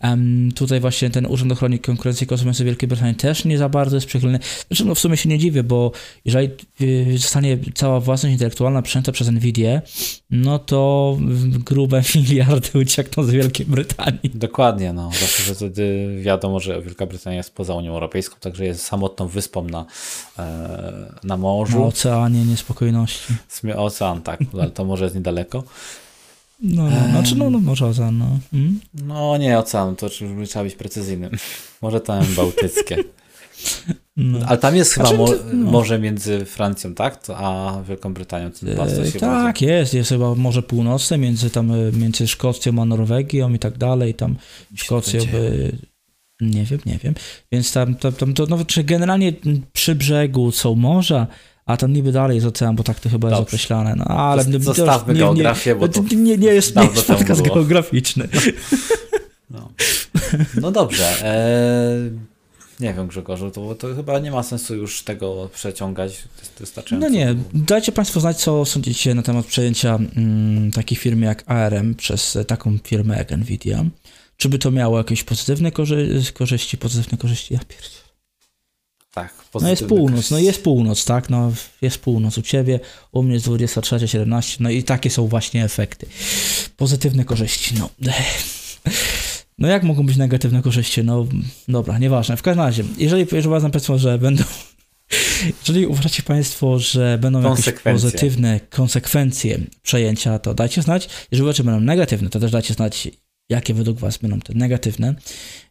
Em, 0.00 0.52
tutaj 0.54 0.80
właśnie 0.80 1.10
ten 1.10 1.26
Urząd 1.26 1.52
Ochrony 1.52 1.78
Konkurencji 1.78 2.24
i 2.24 2.26
Konsumentów 2.28 2.66
Wielkiej 2.66 2.88
Brytanii 2.88 3.14
też 3.14 3.44
nie 3.44 3.58
za 3.58 3.68
bardzo 3.68 3.96
jest 3.96 4.06
przychylny. 4.06 4.38
Zresztą 4.68 4.84
no 4.84 4.94
w 4.94 4.98
sumie 4.98 5.16
się 5.16 5.28
nie 5.28 5.38
dziwię, 5.38 5.62
bo 5.62 5.92
jeżeli 6.24 6.48
y, 6.80 7.18
zostanie 7.18 7.58
cała 7.74 8.00
własność 8.00 8.32
intelektualna 8.32 8.82
przejęta 8.82 9.12
przez 9.12 9.28
Nvidię, 9.28 9.82
no 10.30 10.58
to 10.58 11.16
grube 11.64 12.02
miliardy 12.14 12.78
uciekną 12.78 13.22
z 13.22 13.30
Wielkiej 13.30 13.66
Brytanii. 13.66 14.30
Dokładnie, 14.34 14.92
no. 14.92 15.10
Zwłaszcza, 15.14 15.42
że 15.42 15.54
wtedy 15.54 16.16
wiadomo, 16.22 16.60
że 16.60 16.82
Wielka 16.82 17.06
Brytania 17.06 17.36
jest 17.36 17.54
poza 17.54 17.74
Unią 17.74 17.92
Europejską, 17.92 18.36
także 18.40 18.64
jest 18.64 18.82
samotną 18.84 19.28
wyspą 19.28 19.64
na, 19.64 19.86
e, 20.38 20.42
na 20.42 21.12
Na 21.24 21.36
morzu. 21.36 21.84
oceanie 21.84 22.44
niespokojności. 22.44 23.34
W 23.70 23.72
sumie 23.72 23.84
ocean, 23.86 24.22
tak, 24.22 24.40
ale 24.60 24.70
to 24.70 24.84
może 24.84 25.04
jest 25.04 25.16
niedaleko. 25.16 25.64
No, 26.62 26.82
no, 26.90 27.10
znaczy, 27.10 27.36
no, 27.36 27.50
no 27.50 27.58
może 27.58 27.86
ocean, 27.86 28.18
no. 28.18 28.38
Mm? 28.52 28.80
No 28.94 29.36
nie 29.36 29.58
ocean, 29.58 29.96
to 29.96 30.08
trzeba 30.08 30.64
być 30.64 30.74
precyzyjnym. 30.74 31.30
Może 31.82 32.00
tam 32.00 32.24
bałtyckie. 32.36 32.96
no. 34.16 34.38
Ale 34.46 34.58
tam 34.58 34.76
jest 34.76 34.92
chyba 34.92 35.06
Znaczy, 35.06 35.18
mo- 35.22 35.54
no. 35.54 35.70
morze 35.70 35.98
między 35.98 36.44
Francją, 36.44 36.94
tak? 36.94 37.20
A 37.36 37.78
Wielką 37.88 38.14
Brytanią. 38.14 38.50
To 38.50 38.66
E, 38.66 39.20
tak, 39.20 39.62
jest, 39.62 39.94
jest 39.94 40.08
chyba 40.08 40.34
Morze 40.34 40.62
Północne 40.62 41.18
między 41.18 41.50
tam, 41.50 41.72
e, 41.72 41.92
między 41.92 42.28
Szkocją 42.28 42.82
a 42.82 42.84
Norwegią 42.84 43.52
i 43.52 43.58
tak 43.58 43.78
dalej, 43.78 44.14
tam 44.14 44.36
Szkocją 44.74 45.20
by... 45.32 45.72
Nie 46.40 46.64
wiem, 46.64 46.80
nie 46.86 46.98
wiem. 46.98 47.14
Więc 47.52 47.72
tam, 47.72 47.94
tam, 47.94 48.12
tam 48.12 48.34
to, 48.34 48.46
no, 48.46 48.64
czy 48.64 48.84
generalnie 48.84 49.32
przy 49.72 49.94
brzegu 49.94 50.52
są 50.52 50.74
morza, 50.74 51.26
a 51.66 51.76
tam 51.76 51.92
niby 51.92 52.12
dalej 52.12 52.34
jest 52.34 52.46
ocean, 52.46 52.76
bo 52.76 52.82
tak 52.82 53.00
to 53.00 53.08
chyba 53.08 53.28
jest 53.28 53.40
Dobrze. 53.40 53.48
określane. 53.48 53.94
No, 53.96 54.04
ale 54.04 54.44
to 54.44 54.60
zostawmy 54.60 55.14
nie, 55.14 55.20
geografię, 55.20 55.74
bo 55.74 55.86
nie, 55.86 55.92
to 55.92 56.02
nie, 56.02 56.38
nie, 56.38 56.48
jest, 56.48 56.76
nie 56.76 56.82
jest 56.82 57.06
podcast 57.06 57.42
geograficzny. 57.42 58.28
No, 59.50 59.72
no 60.60 60.70
dobrze. 60.70 61.24
E, 61.24 62.10
nie 62.80 62.94
wiem, 62.94 63.06
Grzegorzu, 63.06 63.50
to, 63.50 63.74
to 63.74 63.94
chyba 63.94 64.18
nie 64.18 64.30
ma 64.30 64.42
sensu 64.42 64.74
już 64.74 65.02
tego 65.02 65.50
przeciągać. 65.54 66.16
To 66.16 66.40
jest 66.40 66.58
wystarczająco. 66.60 67.08
No 67.08 67.14
nie, 67.14 67.34
dajcie 67.54 67.92
Państwo 67.92 68.20
znać, 68.20 68.36
co 68.36 68.64
sądzicie 68.64 69.14
na 69.14 69.22
temat 69.22 69.46
przejęcia 69.46 69.98
mm, 70.16 70.70
takich 70.70 70.98
firm 70.98 71.22
jak 71.22 71.50
ARM 71.50 71.94
przez 71.94 72.38
taką 72.46 72.78
firmę 72.84 73.16
jak 73.16 73.30
Nvidia. 73.30 73.84
Czy 74.36 74.48
by 74.48 74.58
to 74.58 74.70
miało 74.70 74.98
jakieś 74.98 75.24
pozytywne 75.24 75.72
korzy 75.72 76.22
korzyści, 76.34 76.78
pozytywne 76.78 77.18
korzyści? 77.18 77.54
Ja 77.54 77.60
pierdzie. 77.68 78.09
Tak, 79.14 79.34
No 79.60 79.70
jest 79.70 79.86
północ, 79.86 80.30
no 80.30 80.38
jest 80.38 80.62
północ, 80.62 81.04
tak? 81.04 81.30
No 81.30 81.52
jest 81.82 81.98
północ 81.98 82.38
u 82.38 82.42
Ciebie, 82.42 82.80
u 83.12 83.22
mnie 83.22 83.34
jest 83.34 83.46
23.17, 83.46 84.56
no 84.60 84.70
i 84.70 84.82
takie 84.82 85.10
są 85.10 85.26
właśnie 85.26 85.64
efekty. 85.64 86.06
Pozytywne 86.76 87.24
korzyści, 87.24 87.74
no. 87.78 87.90
No 89.58 89.68
jak 89.68 89.82
mogą 89.82 90.06
być 90.06 90.16
negatywne 90.16 90.62
korzyści? 90.62 91.04
No 91.04 91.26
dobra, 91.68 91.98
nieważne. 91.98 92.36
W 92.36 92.42
każdym 92.42 92.64
razie, 92.64 92.84
jeżeli, 92.98 93.22
jeżeli 93.22 93.48
uważam 93.48 93.70
Państwo, 93.70 93.98
że 93.98 94.18
będą 94.18 94.44
jeżeli 95.60 95.86
uważacie 95.86 96.22
Państwo, 96.22 96.78
że 96.78 97.18
będą 97.18 97.42
jakieś 97.42 97.74
pozytywne 97.82 98.60
konsekwencje 98.60 99.60
przejęcia, 99.82 100.38
to 100.38 100.54
dajcie 100.54 100.82
znać. 100.82 101.08
Jeżeli 101.30 101.42
uważacie, 101.42 101.56
że 101.56 101.64
będą 101.64 101.80
negatywne, 101.80 102.30
to 102.30 102.40
też 102.40 102.50
dajcie 102.50 102.74
znać, 102.74 103.08
jakie 103.50 103.74
według 103.74 103.98
Was 103.98 104.18
będą 104.18 104.40
te 104.40 104.54
negatywne. 104.54 105.14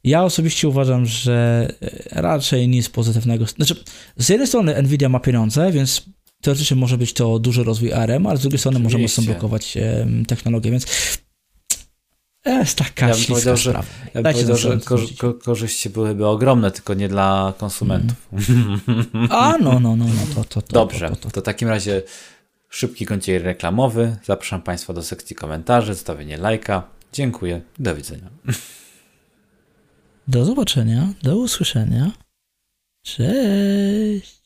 Ja 0.03 0.23
osobiście 0.23 0.67
uważam, 0.67 1.05
że 1.05 1.67
e, 1.81 2.21
raczej 2.21 2.67
nic 2.67 2.89
pozytywnego. 2.89 3.45
Znaczy, 3.45 3.75
z 4.17 4.29
jednej 4.29 4.47
strony 4.47 4.81
Nvidia 4.81 5.09
ma 5.09 5.19
pieniądze, 5.19 5.71
więc 5.71 6.03
teoretycznie 6.41 6.77
może 6.77 6.97
być 6.97 7.13
to 7.13 7.39
duży 7.39 7.63
rozwój 7.63 7.93
ARM, 7.93 8.27
ale 8.27 8.37
z 8.37 8.41
drugiej 8.41 8.59
strony 8.59 8.79
może 8.79 8.97
mocno 8.97 9.05
Oczywiście. 9.13 9.31
blokować 9.31 9.77
em, 9.77 10.25
technologię, 10.25 10.71
więc 10.71 10.85
jest 12.45 12.77
taka 12.77 13.07
Ja 13.07 13.15
bym 13.15 13.25
powiedział, 13.25 13.57
że- 13.57 13.69
sprawa. 13.69 13.87
Ja 14.13 14.21
bym 14.21 14.33
powiedział, 14.33 14.57
że 14.57 14.77
ko- 14.77 14.97
ko- 15.17 15.33
korzyści 15.33 15.89
byłyby 15.89 16.27
ogromne, 16.27 16.71
tylko 16.71 16.93
nie 16.93 17.07
dla 17.09 17.53
konsumentów. 17.57 18.27
A, 19.29 19.53
no, 19.61 19.79
no, 19.79 19.95
no, 19.95 20.05
no 20.05 20.35
to, 20.35 20.43
to, 20.43 20.61
to. 20.61 20.73
Dobrze, 20.73 21.09
To, 21.09 21.15
to, 21.15 21.31
to 21.31 21.41
w 21.41 21.43
takim 21.43 21.67
razie 21.67 22.01
szybki 22.69 23.05
kąciek 23.05 23.43
reklamowy. 23.43 24.15
Zapraszam 24.25 24.61
Państwa 24.61 24.93
do 24.93 25.03
sekcji 25.03 25.35
komentarzy, 25.35 25.93
zostawienie 25.93 26.37
lajka. 26.37 26.83
Dziękuję, 27.13 27.62
do 27.80 27.95
widzenia. 27.95 28.30
Do 30.28 30.45
zobaczenia, 30.45 31.14
do 31.24 31.38
usłyszenia. 31.38 32.12
Cześć. 33.03 34.38